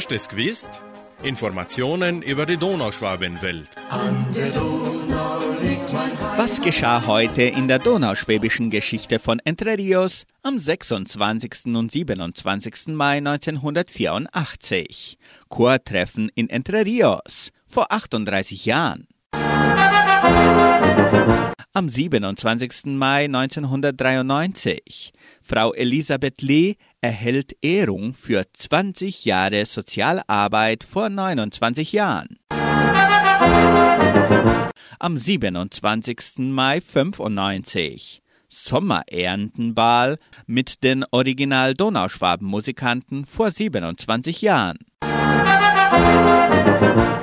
Habt 0.09 0.17
es 0.17 0.27
gewusst? 0.27 0.71
Informationen 1.21 2.23
über 2.23 2.47
die 2.47 2.57
Donauschwabenwelt. 2.57 3.67
Was 6.35 6.59
geschah 6.61 7.05
heute 7.05 7.43
in 7.43 7.67
der 7.67 7.77
donauschwäbischen 7.77 8.71
Geschichte 8.71 9.19
von 9.19 9.37
Entre 9.45 9.77
Rios 9.77 10.25
am 10.41 10.57
26. 10.57 11.75
und 11.75 11.91
27. 11.91 12.87
Mai 12.87 13.17
1984? 13.17 15.19
Chortreffen 15.47 16.31
in 16.33 16.49
Entre 16.49 16.85
Rios 16.85 17.51
vor 17.67 17.91
38 17.91 18.65
Jahren. 18.65 19.07
Am 21.79 21.87
27. 21.87 22.97
Mai 22.97 23.23
1993. 23.23 25.13
Frau 25.41 25.71
Elisabeth 25.71 26.41
Lee 26.41 26.75
erhält 26.99 27.55
Ehrung 27.61 28.13
für 28.13 28.43
20 28.51 29.23
Jahre 29.23 29.65
Sozialarbeit 29.65 30.83
vor 30.83 31.07
29 31.07 31.93
Jahren. 31.93 32.37
Am 34.99 35.17
27. 35.17 36.39
Mai 36.39 36.81
95. 36.81 38.21
Sommererntenball 38.49 40.17
mit 40.47 40.83
den 40.83 41.05
Original 41.11 41.75
Donauschwaben-Musikanten 41.75 43.25
vor 43.25 43.51
27 43.51 44.41
Jahren. 44.41 44.79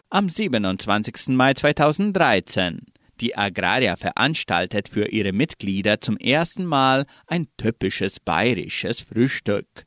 Am 0.08 0.30
27. 0.30 1.28
Mai 1.36 1.52
2013. 1.52 2.95
Die 3.20 3.36
Agraria 3.36 3.96
veranstaltet 3.96 4.88
für 4.88 5.08
ihre 5.08 5.32
Mitglieder 5.32 6.00
zum 6.00 6.18
ersten 6.18 6.66
Mal 6.66 7.06
ein 7.26 7.46
typisches 7.56 8.20
bayerisches 8.20 9.00
Frühstück. 9.00 9.86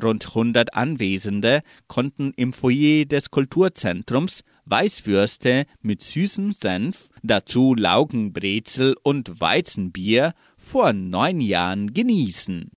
Rund 0.00 0.28
100 0.28 0.74
Anwesende 0.74 1.62
konnten 1.88 2.32
im 2.36 2.52
Foyer 2.52 3.06
des 3.06 3.30
Kulturzentrums 3.30 4.44
Weißwürste 4.66 5.64
mit 5.82 6.00
süßem 6.00 6.52
Senf, 6.52 7.08
dazu 7.24 7.74
Laugenbrezel 7.74 8.94
und 9.02 9.40
Weizenbier 9.40 10.32
vor 10.56 10.92
neun 10.92 11.40
Jahren 11.40 11.92
genießen. 11.92 12.70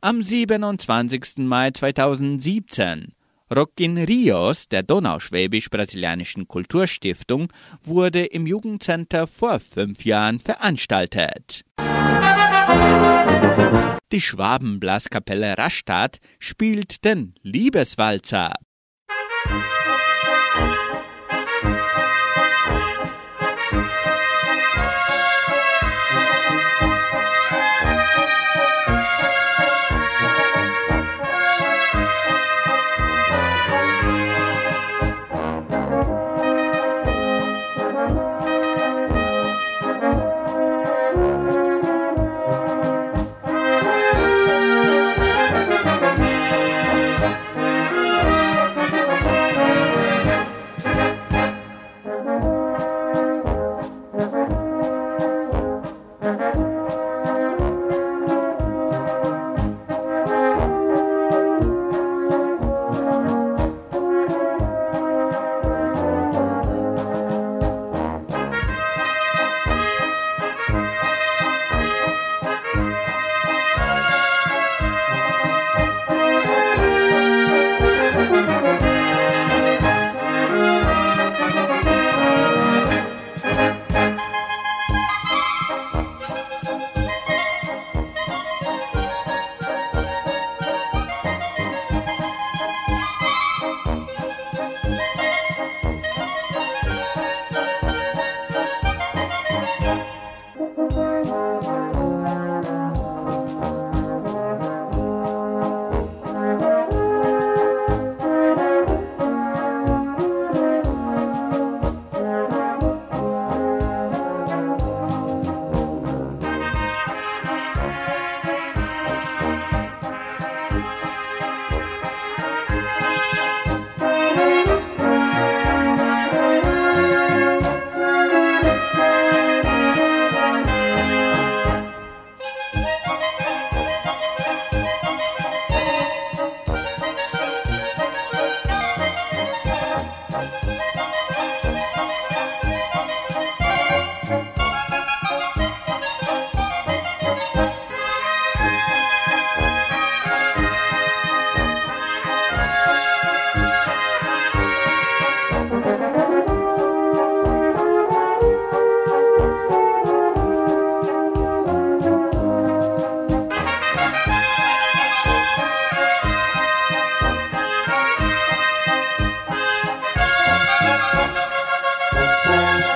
Am 0.00 0.22
27. 0.22 1.38
Mai 1.38 1.72
2017 1.72 3.12
Rock 3.54 3.80
in 3.80 3.98
Rios 3.98 4.68
der 4.68 4.84
Donauschwäbisch-Brasilianischen 4.84 6.46
Kulturstiftung 6.46 7.48
wurde 7.82 8.24
im 8.26 8.46
Jugendcenter 8.46 9.26
vor 9.26 9.58
fünf 9.58 10.04
Jahren 10.04 10.38
veranstaltet. 10.38 11.64
Die 14.12 14.20
Schwabenblaskapelle 14.20 15.58
Rastatt 15.58 16.20
spielt 16.38 17.04
den 17.04 17.34
Liebeswalzer. 17.42 18.54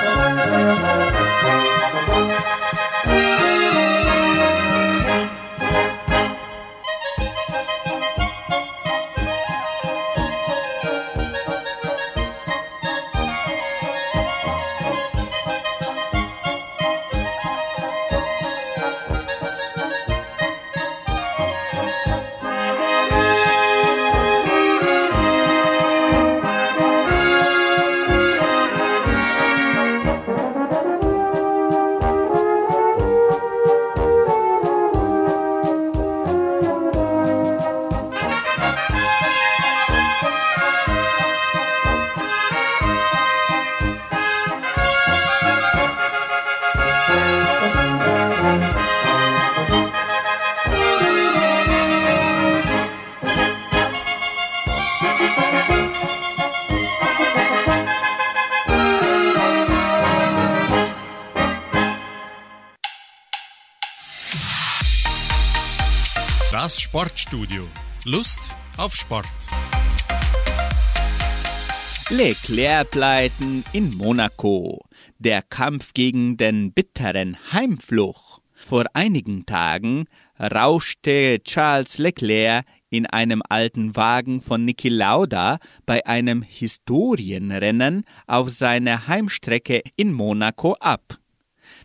Thank 0.05 0.45
you. 2.29 2.34
Sportstudio. 67.35 67.67
Lust 68.05 68.53
auf 68.77 68.95
Sport. 68.95 69.27
Leclerc-Pleiten 72.09 73.65
in 73.73 73.97
Monaco. 73.97 74.85
Der 75.19 75.43
Kampf 75.43 75.95
gegen 75.95 76.37
den 76.37 76.73
bitteren 76.73 77.37
Heimfluch. 77.53 78.39
Vor 78.55 78.85
einigen 78.95 79.47
Tagen 79.47 80.05
rauschte 80.39 81.41
Charles 81.43 81.99
Leclerc 81.99 82.67
in 82.91 83.07
einem 83.07 83.43
alten 83.49 83.97
Wagen 83.97 84.41
von 84.41 84.65
Niki 84.65 84.89
Lauda 84.89 85.59
bei 85.87 86.07
einem 86.07 86.43
Historienrennen 86.43 88.05
auf 88.29 88.51
seiner 88.51 89.09
Heimstrecke 89.09 89.83
in 89.97 90.13
Monaco 90.13 90.75
ab. 90.75 91.19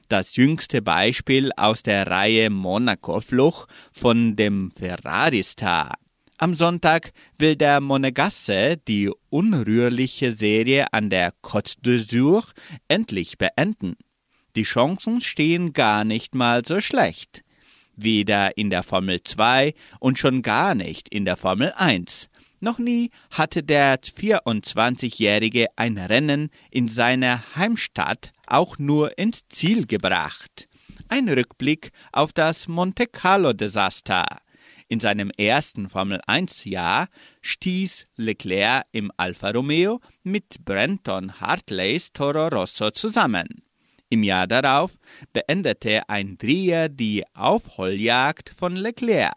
Das 0.10 0.38
jüngste 0.38 0.82
Beispiel 0.82 1.51
aus 1.55 1.84
der 1.84 2.07
Reihe 2.07 2.49
Monaco-Fluch 2.49 3.68
von 3.91 4.36
dem 4.36 4.72
Ferrari-Star. 4.72 5.99
Am 6.39 6.55
Sonntag 6.55 7.12
will 7.38 7.55
der 7.55 7.80
Monegasse 7.80 8.78
die 8.88 9.12
unrührliche 9.30 10.32
Serie 10.32 10.91
an 10.93 11.12
der 11.12 11.32
Côte 11.43 11.78
d'Azur 11.84 12.43
endlich 12.88 13.38
beenden. 13.38 13.97
Die 14.55 14.64
Chancen 14.64 15.22
stehen 15.22 15.74
gar 15.74 16.03
nicht 16.03 16.34
mal 16.34 16.66
so 16.66 16.82
schlecht. 16.82 17.43
Weder 17.95 18.57
in 18.57 18.72
der 18.72 18.82
Formel 18.82 19.22
2 19.22 19.76
und 19.99 20.18
schon 20.18 20.41
gar 20.41 20.74
nicht 20.74 21.07
in 21.10 21.24
der 21.24 21.38
Formel 21.38 21.72
1. 21.78 22.30
Noch 22.62 22.78
nie 22.78 23.10
hatte 23.32 23.64
der 23.64 24.01
24-Jährige 24.01 25.68
ein 25.78 25.97
Rennen 25.97 26.49
in 26.70 26.89
seiner 26.89 27.55
Heimstadt 27.55 28.34
auch 28.47 28.78
nur 28.78 29.18
ins 29.18 29.47
Ziel 29.47 29.88
gebracht. 29.88 30.68
Ein 31.07 31.30
Rückblick 31.30 31.91
auf 32.12 32.34
das 32.34 32.68
Monte 32.68 33.07
Carlo-Desaster. 33.07 34.26
In 34.89 34.99
seinem 34.99 35.30
ersten 35.38 35.88
Formel-1-Jahr 35.88 37.07
stieß 37.41 38.05
Leclerc 38.18 38.86
im 38.91 39.12
Alfa 39.18 39.51
Romeo 39.51 40.01
mit 40.24 40.66
Brenton 40.66 41.39
Hartleys 41.39 42.12
Toro 42.12 42.47
Rosso 42.47 42.91
zusammen. 42.91 43.47
Im 44.10 44.24
Jahr 44.24 44.47
darauf 44.47 44.97
beendete 45.32 46.10
ein 46.10 46.38
Dreher 46.38 46.89
die 46.89 47.24
Aufholjagd 47.36 48.49
von 48.49 48.76
Leclerc. 48.76 49.34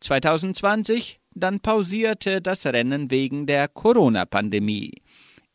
2020 0.00 1.18
dann 1.34 1.60
pausierte 1.60 2.40
das 2.40 2.66
Rennen 2.66 3.10
wegen 3.10 3.46
der 3.46 3.68
Corona-Pandemie. 3.68 4.92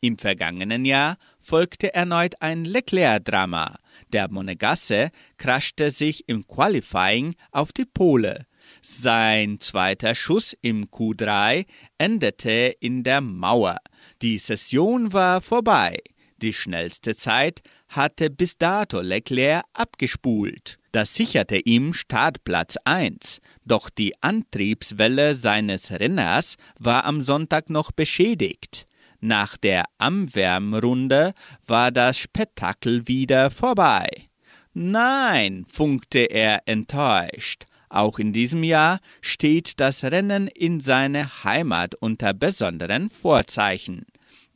Im 0.02 0.18
vergangenen 0.18 0.86
Jahr 0.86 1.18
folgte 1.42 1.94
erneut 1.94 2.42
ein 2.42 2.64
Leclerc-Drama. 2.64 3.78
Der 4.14 4.32
Monegasse 4.32 5.10
craschte 5.38 5.92
sich 5.92 6.28
im 6.30 6.48
Qualifying 6.48 7.36
auf 7.52 7.74
die 7.74 7.86
Pole. 7.86 8.46
Sein 8.82 9.60
zweiter 9.60 10.16
Schuss 10.16 10.56
im 10.62 10.86
Q3 10.86 11.66
endete 11.98 12.76
in 12.80 13.04
der 13.04 13.20
Mauer. 13.20 13.78
Die 14.22 14.38
Session 14.38 15.12
war 15.12 15.42
vorbei. 15.42 16.00
Die 16.42 16.54
schnellste 16.54 17.16
Zeit 17.16 17.62
hatte 17.90 18.30
bis 18.30 18.58
dato 18.58 19.02
Leclerc 19.02 19.66
abgespult. 19.74 20.78
Das 20.92 21.14
sicherte 21.14 21.58
ihm 21.58 21.94
Startplatz 21.94 22.78
1, 22.86 23.42
doch 23.70 23.90
die 23.90 24.14
Antriebswelle 24.22 25.36
seines 25.36 25.92
Renners 25.92 26.56
war 26.78 27.06
am 27.06 27.24
Sonntag 27.24 27.70
noch 27.70 27.92
beschädigt. 27.92 28.88
Nach 29.22 29.58
der 29.58 29.86
Amwärmrunde 29.98 31.34
war 31.68 31.92
das 31.92 32.18
Spektakel 32.18 33.08
wieder 33.08 33.52
vorbei. 33.52 34.10
Nein, 34.74 35.66
funkte 35.70 36.20
er 36.20 36.62
enttäuscht. 36.66 37.66
Auch 37.90 38.20
in 38.20 38.34
diesem 38.34 38.64
Jahr 38.64 39.00
steht 39.20 39.80
das 39.80 40.04
Rennen 40.04 40.48
in 40.48 40.80
seiner 40.80 41.44
Heimat 41.44 41.96
unter 41.96 42.34
besonderen 42.34 43.10
Vorzeichen. 43.10 44.06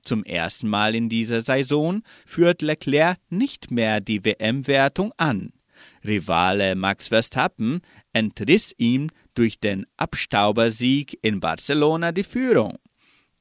Zum 0.04 0.24
ersten 0.24 0.68
Mal 0.68 0.96
in 0.96 1.10
dieser 1.10 1.42
Saison 1.42 2.04
führt 2.26 2.62
Leclerc 2.62 3.18
nicht 3.30 3.72
mehr 3.72 4.02
die 4.02 4.24
WM-Wertung 4.24 5.14
an. 5.18 5.52
Rivale 6.06 6.76
Max 6.76 7.08
Verstappen 7.08 7.82
entriss 8.12 8.74
ihm 8.78 9.10
durch 9.34 9.60
den 9.60 9.86
Abstaubersieg 9.98 11.18
in 11.22 11.40
Barcelona 11.40 12.12
die 12.12 12.24
Führung. 12.24 12.78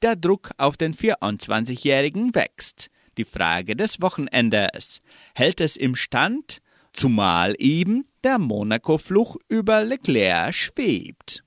Der 0.03 0.17
Druck 0.17 0.51
auf 0.59 0.77
den 0.77 0.95
24-Jährigen 0.95 2.35
wächst. 2.35 2.89
Die 3.19 3.25
Frage 3.25 3.77
des 3.77 4.01
Wochenendes. 4.01 5.01
Hält 5.35 5.61
es 5.61 5.77
im 5.77 5.97
Stand? 5.97 6.59
Zumal 6.93 7.55
eben 7.59 8.07
der 8.25 8.39
Monaco-Fluch 8.39 9.37
über 9.49 9.85
Leclerc 9.85 10.55
schwebt. 10.55 11.45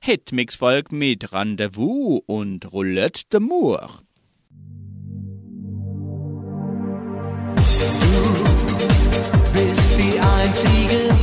Hitmix 0.00 0.56
folgt 0.56 0.92
mit 0.92 1.32
Rendezvous 1.32 2.20
und 2.26 2.70
Roulette 2.72 3.22
de 3.32 3.40
Mour. 3.40 3.88
Die 10.62 11.13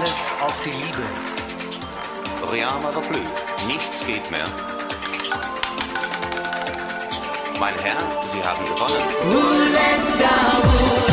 Alles 0.00 0.32
auf 0.40 0.54
die 0.64 0.70
Liebe. 0.70 1.02
Rien 2.50 2.68
n'ava 2.82 3.00
plus. 3.00 3.20
Nichts 3.66 4.06
geht 4.06 4.30
mehr. 4.30 4.46
Mein 7.58 7.74
Herr, 7.82 8.00
Sie 8.26 8.42
haben 8.42 8.64
gewonnen. 8.64 9.02
Roulette 9.30 11.09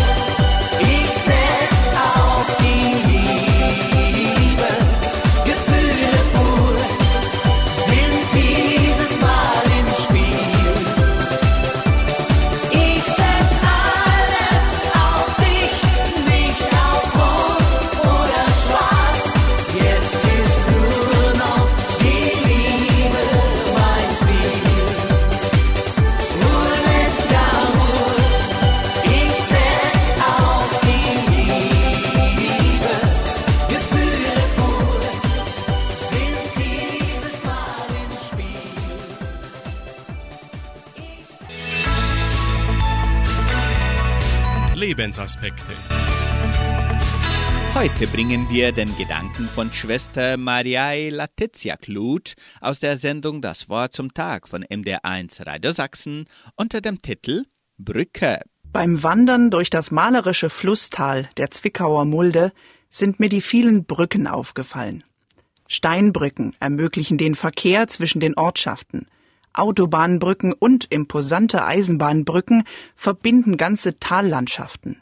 Lebensaspekte. 45.18 45.74
Heute 47.74 48.06
bringen 48.08 48.48
wir 48.52 48.72
den 48.72 48.96
Gedanken 48.98 49.50
von 49.50 49.72
Schwester 49.72 50.38
Mariae 50.38 51.10
Letizia 51.10 51.76
Kluth 51.76 52.36
aus 52.62 52.80
der 52.80 52.98
Sendung 52.98 53.42
Das 53.42 53.68
Wort 53.68 53.94
zum 53.94 54.14
Tag 54.14 54.48
von 54.48 54.64
MDR1 54.64 55.46
Radio 55.46 55.72
Sachsen 55.72 56.26
unter 56.56 56.82
dem 56.82 57.02
Titel 57.02 57.46
Brücke. 57.80 58.42
Beim 58.72 59.02
Wandern 59.02 59.50
durch 59.50 59.72
das 59.72 59.90
malerische 59.90 60.52
Flusstal 60.52 61.30
der 61.38 61.50
Zwickauer 61.50 62.06
Mulde 62.06 62.52
sind 62.90 63.20
mir 63.20 63.30
die 63.30 63.42
vielen 63.42 63.86
Brücken 63.86 64.28
aufgefallen. 64.28 65.04
Steinbrücken 65.68 66.56
ermöglichen 66.60 67.18
den 67.18 67.34
Verkehr 67.34 67.88
zwischen 67.88 68.20
den 68.20 68.38
Ortschaften. 68.38 69.08
Autobahnbrücken 69.54 70.54
und 70.54 70.86
imposante 70.92 71.66
Eisenbahnbrücken 71.66 72.66
verbinden 72.96 73.58
ganze 73.58 73.96
Tallandschaften. 73.96 75.02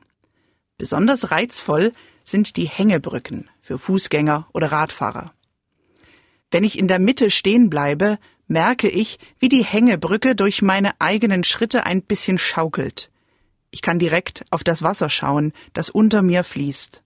Besonders 0.77 1.31
reizvoll 1.31 1.93
sind 2.23 2.57
die 2.57 2.67
Hängebrücken 2.67 3.49
für 3.59 3.79
Fußgänger 3.79 4.47
oder 4.53 4.71
Radfahrer. 4.71 5.33
Wenn 6.51 6.63
ich 6.63 6.77
in 6.77 6.87
der 6.87 6.99
Mitte 6.99 7.31
stehen 7.31 7.69
bleibe, 7.69 8.17
merke 8.47 8.89
ich, 8.89 9.19
wie 9.39 9.49
die 9.49 9.63
Hängebrücke 9.63 10.35
durch 10.35 10.61
meine 10.61 10.99
eigenen 10.99 11.43
Schritte 11.43 11.85
ein 11.85 12.01
bisschen 12.01 12.37
schaukelt. 12.37 13.09
Ich 13.71 13.81
kann 13.81 13.99
direkt 13.99 14.45
auf 14.51 14.63
das 14.63 14.83
Wasser 14.83 15.09
schauen, 15.09 15.53
das 15.73 15.89
unter 15.89 16.21
mir 16.21 16.43
fließt. 16.43 17.03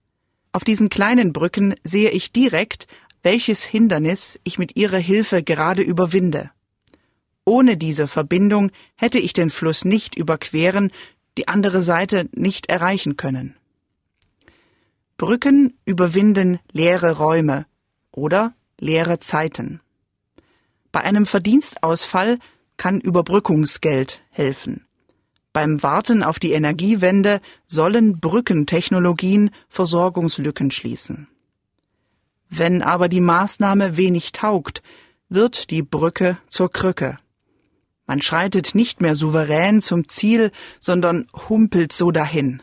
Auf 0.52 0.64
diesen 0.64 0.88
kleinen 0.88 1.32
Brücken 1.32 1.74
sehe 1.84 2.10
ich 2.10 2.32
direkt, 2.32 2.86
welches 3.22 3.64
Hindernis 3.64 4.40
ich 4.44 4.58
mit 4.58 4.76
ihrer 4.76 4.98
Hilfe 4.98 5.42
gerade 5.42 5.82
überwinde. 5.82 6.50
Ohne 7.44 7.76
diese 7.76 8.08
Verbindung 8.08 8.70
hätte 8.96 9.18
ich 9.18 9.32
den 9.32 9.50
Fluss 9.50 9.84
nicht 9.84 10.16
überqueren, 10.16 10.92
die 11.38 11.48
andere 11.48 11.82
Seite 11.82 12.28
nicht 12.32 12.66
erreichen 12.66 13.16
können. 13.16 13.56
Brücken 15.20 15.74
überwinden 15.84 16.60
leere 16.72 17.18
Räume 17.18 17.66
oder 18.10 18.54
leere 18.78 19.18
Zeiten. 19.18 19.82
Bei 20.92 21.02
einem 21.02 21.26
Verdienstausfall 21.26 22.38
kann 22.78 23.02
Überbrückungsgeld 23.02 24.22
helfen. 24.30 24.86
Beim 25.52 25.82
Warten 25.82 26.22
auf 26.22 26.38
die 26.38 26.52
Energiewende 26.52 27.42
sollen 27.66 28.18
Brückentechnologien 28.18 29.50
Versorgungslücken 29.68 30.70
schließen. 30.70 31.28
Wenn 32.48 32.80
aber 32.80 33.10
die 33.10 33.20
Maßnahme 33.20 33.98
wenig 33.98 34.32
taugt, 34.32 34.82
wird 35.28 35.68
die 35.68 35.82
Brücke 35.82 36.38
zur 36.48 36.72
Krücke. 36.72 37.18
Man 38.06 38.22
schreitet 38.22 38.74
nicht 38.74 39.02
mehr 39.02 39.14
souverän 39.14 39.82
zum 39.82 40.08
Ziel, 40.08 40.50
sondern 40.80 41.26
humpelt 41.50 41.92
so 41.92 42.10
dahin. 42.10 42.62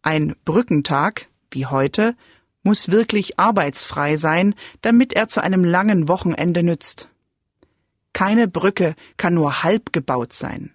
Ein 0.00 0.36
Brückentag, 0.46 1.28
wie 1.54 1.66
heute, 1.66 2.16
muss 2.62 2.90
wirklich 2.90 3.38
arbeitsfrei 3.38 4.16
sein, 4.16 4.54
damit 4.80 5.12
er 5.12 5.28
zu 5.28 5.42
einem 5.42 5.64
langen 5.64 6.08
Wochenende 6.08 6.62
nützt. 6.62 7.08
Keine 8.12 8.48
Brücke 8.48 8.94
kann 9.16 9.34
nur 9.34 9.62
halb 9.62 9.92
gebaut 9.92 10.32
sein. 10.32 10.72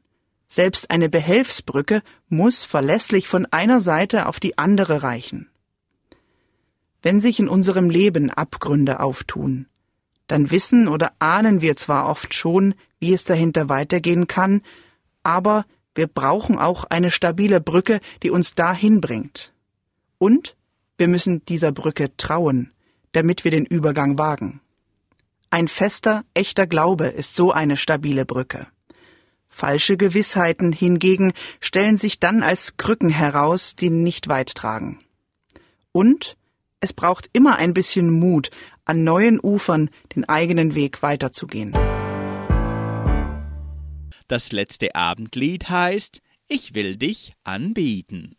Selbst 0.47 0.91
eine 0.91 1.09
Behelfsbrücke 1.09 2.01
muss 2.27 2.63
verlässlich 2.63 3.27
von 3.27 3.45
einer 3.51 3.79
Seite 3.79 4.27
auf 4.27 4.39
die 4.39 4.57
andere 4.57 5.03
reichen. 5.03 5.49
Wenn 7.01 7.19
sich 7.19 7.39
in 7.39 7.47
unserem 7.47 7.89
Leben 7.89 8.29
Abgründe 8.29 8.99
auftun, 8.99 9.67
dann 10.27 10.51
wissen 10.51 10.87
oder 10.87 11.13
ahnen 11.19 11.61
wir 11.61 11.75
zwar 11.75 12.09
oft 12.09 12.33
schon, 12.33 12.75
wie 12.99 13.13
es 13.13 13.23
dahinter 13.23 13.69
weitergehen 13.69 14.27
kann, 14.27 14.61
aber 15.23 15.65
wir 15.95 16.07
brauchen 16.07 16.57
auch 16.57 16.83
eine 16.83 17.09
stabile 17.09 17.61
Brücke, 17.61 17.99
die 18.21 18.29
uns 18.29 18.53
dahin 18.53 19.01
bringt. 19.01 19.53
Und 20.17 20.55
wir 20.99 21.07
müssen 21.07 21.43
dieser 21.45 21.71
Brücke 21.71 22.15
trauen, 22.17 22.71
damit 23.13 23.45
wir 23.45 23.51
den 23.51 23.65
Übergang 23.65 24.17
wagen. 24.17 24.59
Ein 25.49 25.67
fester, 25.67 26.25
echter 26.33 26.67
Glaube 26.67 27.07
ist 27.07 27.35
so 27.35 27.51
eine 27.51 27.77
stabile 27.77 28.25
Brücke. 28.25 28.67
Falsche 29.47 29.97
Gewissheiten 29.97 30.71
hingegen 30.73 31.33
stellen 31.61 31.97
sich 31.97 32.19
dann 32.19 32.43
als 32.43 32.77
Krücken 32.77 33.09
heraus, 33.09 33.75
die 33.75 33.89
nicht 33.89 34.27
weit 34.27 34.53
tragen. 34.53 34.99
Und 35.91 36.37
es 36.81 36.93
braucht 36.93 37.29
immer 37.33 37.55
ein 37.55 37.73
bisschen 37.73 38.11
Mut, 38.11 38.51
an 38.85 39.03
neuen 39.03 39.39
Ufern 39.41 39.89
den 40.15 40.27
eigenen 40.27 40.75
Weg 40.75 41.01
weiterzugehen. 41.01 41.73
Das 44.27 44.51
letzte 44.51 44.95
Abendlied 44.95 45.69
heißt 45.69 46.21
Ich 46.47 46.75
will 46.75 46.97
dich 46.97 47.33
anbieten. 47.43 48.35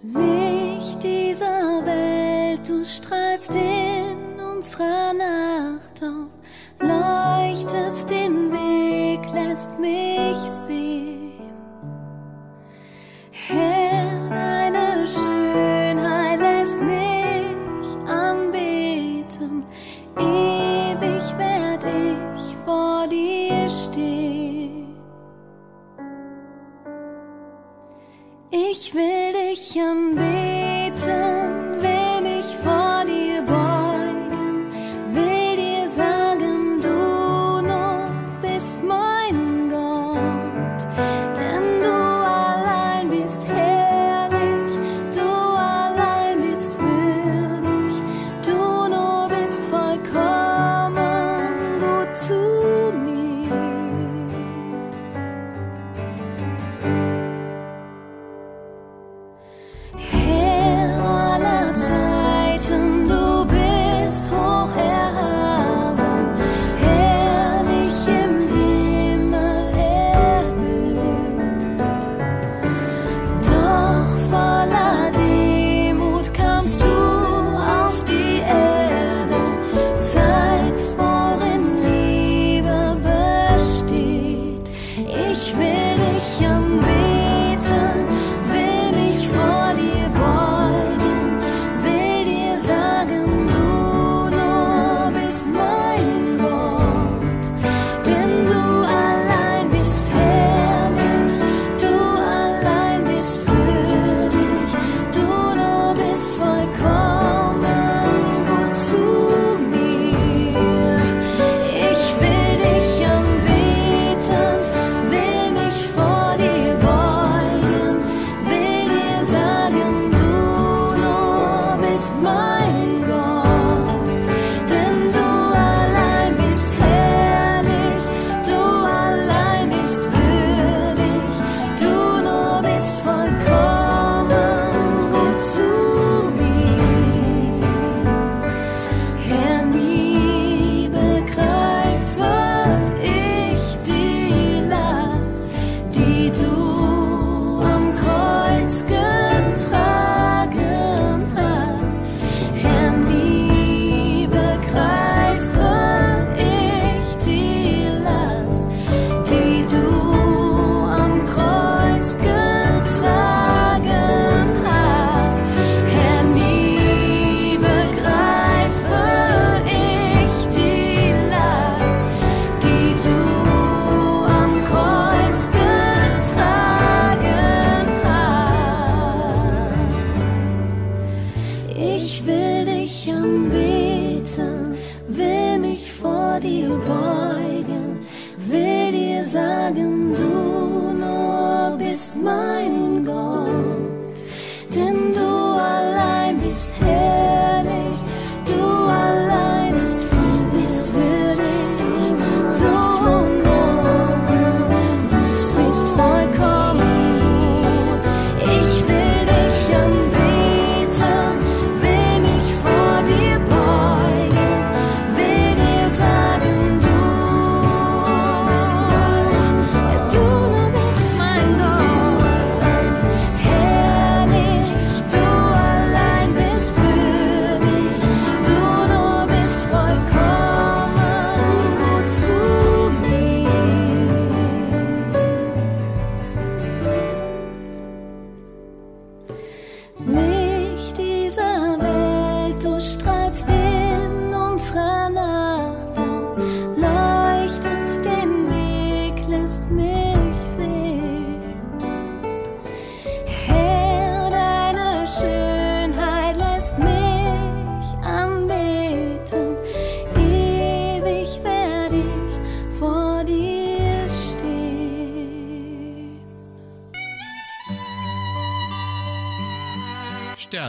Licht 0.00 1.02
dieser 1.02 1.84
Welt, 1.84 2.68
du 2.68 2.84
strahlst 2.84 3.50
in 3.50 4.40
unserer 4.40 5.12
Nacht 5.12 6.00
auf, 6.00 6.30
leuchtest 6.78 8.08
den 8.08 8.52
Weg, 8.52 9.20
lässt 9.34 9.76
mich 9.80 10.36
sehen. 10.68 11.17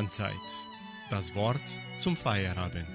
Sternzeit. 0.10 0.34
Das 1.12 1.36
Wort 1.36 1.62
zum 1.97 2.16
Feierabend. 2.16 2.88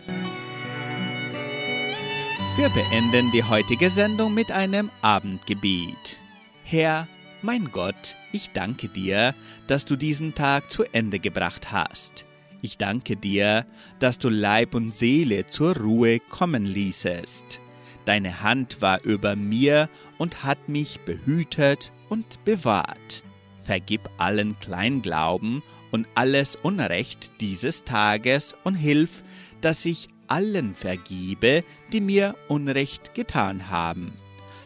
Wir 2.57 2.69
beenden 2.71 3.31
die 3.31 3.45
heutige 3.45 3.91
Sendung 3.91 4.35
mit 4.35 4.51
einem 4.51 4.91
Abendgebet. 5.01 6.21
Herr, 6.65 7.07
mein 7.43 7.71
Gott, 7.71 8.17
ich 8.33 8.51
danke 8.51 8.89
dir, 8.89 9.35
dass 9.69 9.85
du 9.85 9.97
diesen 9.97 10.35
Tag 10.35 10.71
zu 10.71 10.85
Ende 10.93 11.21
gebracht 11.21 11.71
hast. 11.73 12.25
Ich 12.63 12.79
danke 12.79 13.17
dir, 13.17 13.65
dass 14.01 14.19
du 14.19 14.29
Leib 14.29 14.75
und 14.75 14.93
Seele 14.93 15.47
zur 15.47 15.77
Ruhe 15.77 16.19
kommen 16.19 16.67
ließest. 16.67 17.61
Deine 18.07 18.43
Hand 18.43 18.83
war 18.83 19.03
über 19.03 19.37
mir 19.37 19.89
und 20.19 20.43
hat 20.43 20.69
mich 20.69 21.01
behütet 21.01 21.93
und 22.09 22.45
bewahrt. 22.45 23.23
Vergib 23.63 24.11
allen 24.19 24.59
Kleinglauben 24.59 25.63
und 25.95 26.09
alles 26.17 26.57
Unrecht 26.57 27.31
dieses 27.41 27.85
Tages 27.85 28.57
und 28.65 28.75
hilf, 28.75 29.23
dass 29.61 29.85
ich 29.85 30.09
allen 30.27 30.75
vergibe, 30.75 31.63
die 31.93 32.01
mir 32.01 32.35
Unrecht 32.49 33.15
getan 33.15 33.71
haben. 33.71 34.13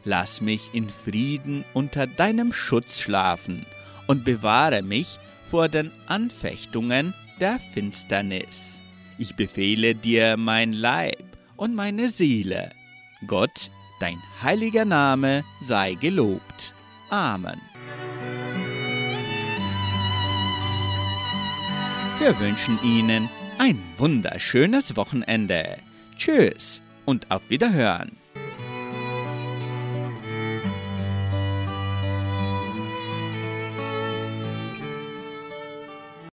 Lass 0.04 0.40
mich 0.40 0.70
in 0.72 0.88
Frieden 0.88 1.66
unter 1.74 2.06
deinem 2.06 2.54
Schutz 2.54 2.98
schlafen 2.98 3.66
und 4.06 4.24
bewahre 4.24 4.80
mich 4.80 5.18
vor 5.44 5.68
den 5.68 5.90
Anfechtungen 6.06 7.12
der 7.40 7.60
Finsternis. 7.74 8.80
Ich 9.18 9.36
befehle 9.36 9.94
dir 9.94 10.38
mein 10.38 10.72
Leib 10.72 11.36
und 11.56 11.74
meine 11.74 12.08
Seele. 12.08 12.70
Gott, 13.26 13.70
dein 14.00 14.16
heiliger 14.40 14.86
Name 14.86 15.44
sei 15.60 15.92
gelobt. 15.92 16.72
Amen. 17.10 17.60
Wir 22.18 22.36
wünschen 22.40 22.80
Ihnen 22.82 23.30
ein 23.58 23.80
wunderschönes 23.96 24.96
Wochenende. 24.96 25.78
Tschüss 26.16 26.80
und 27.04 27.30
auf 27.30 27.42
Wiederhören. 27.48 28.17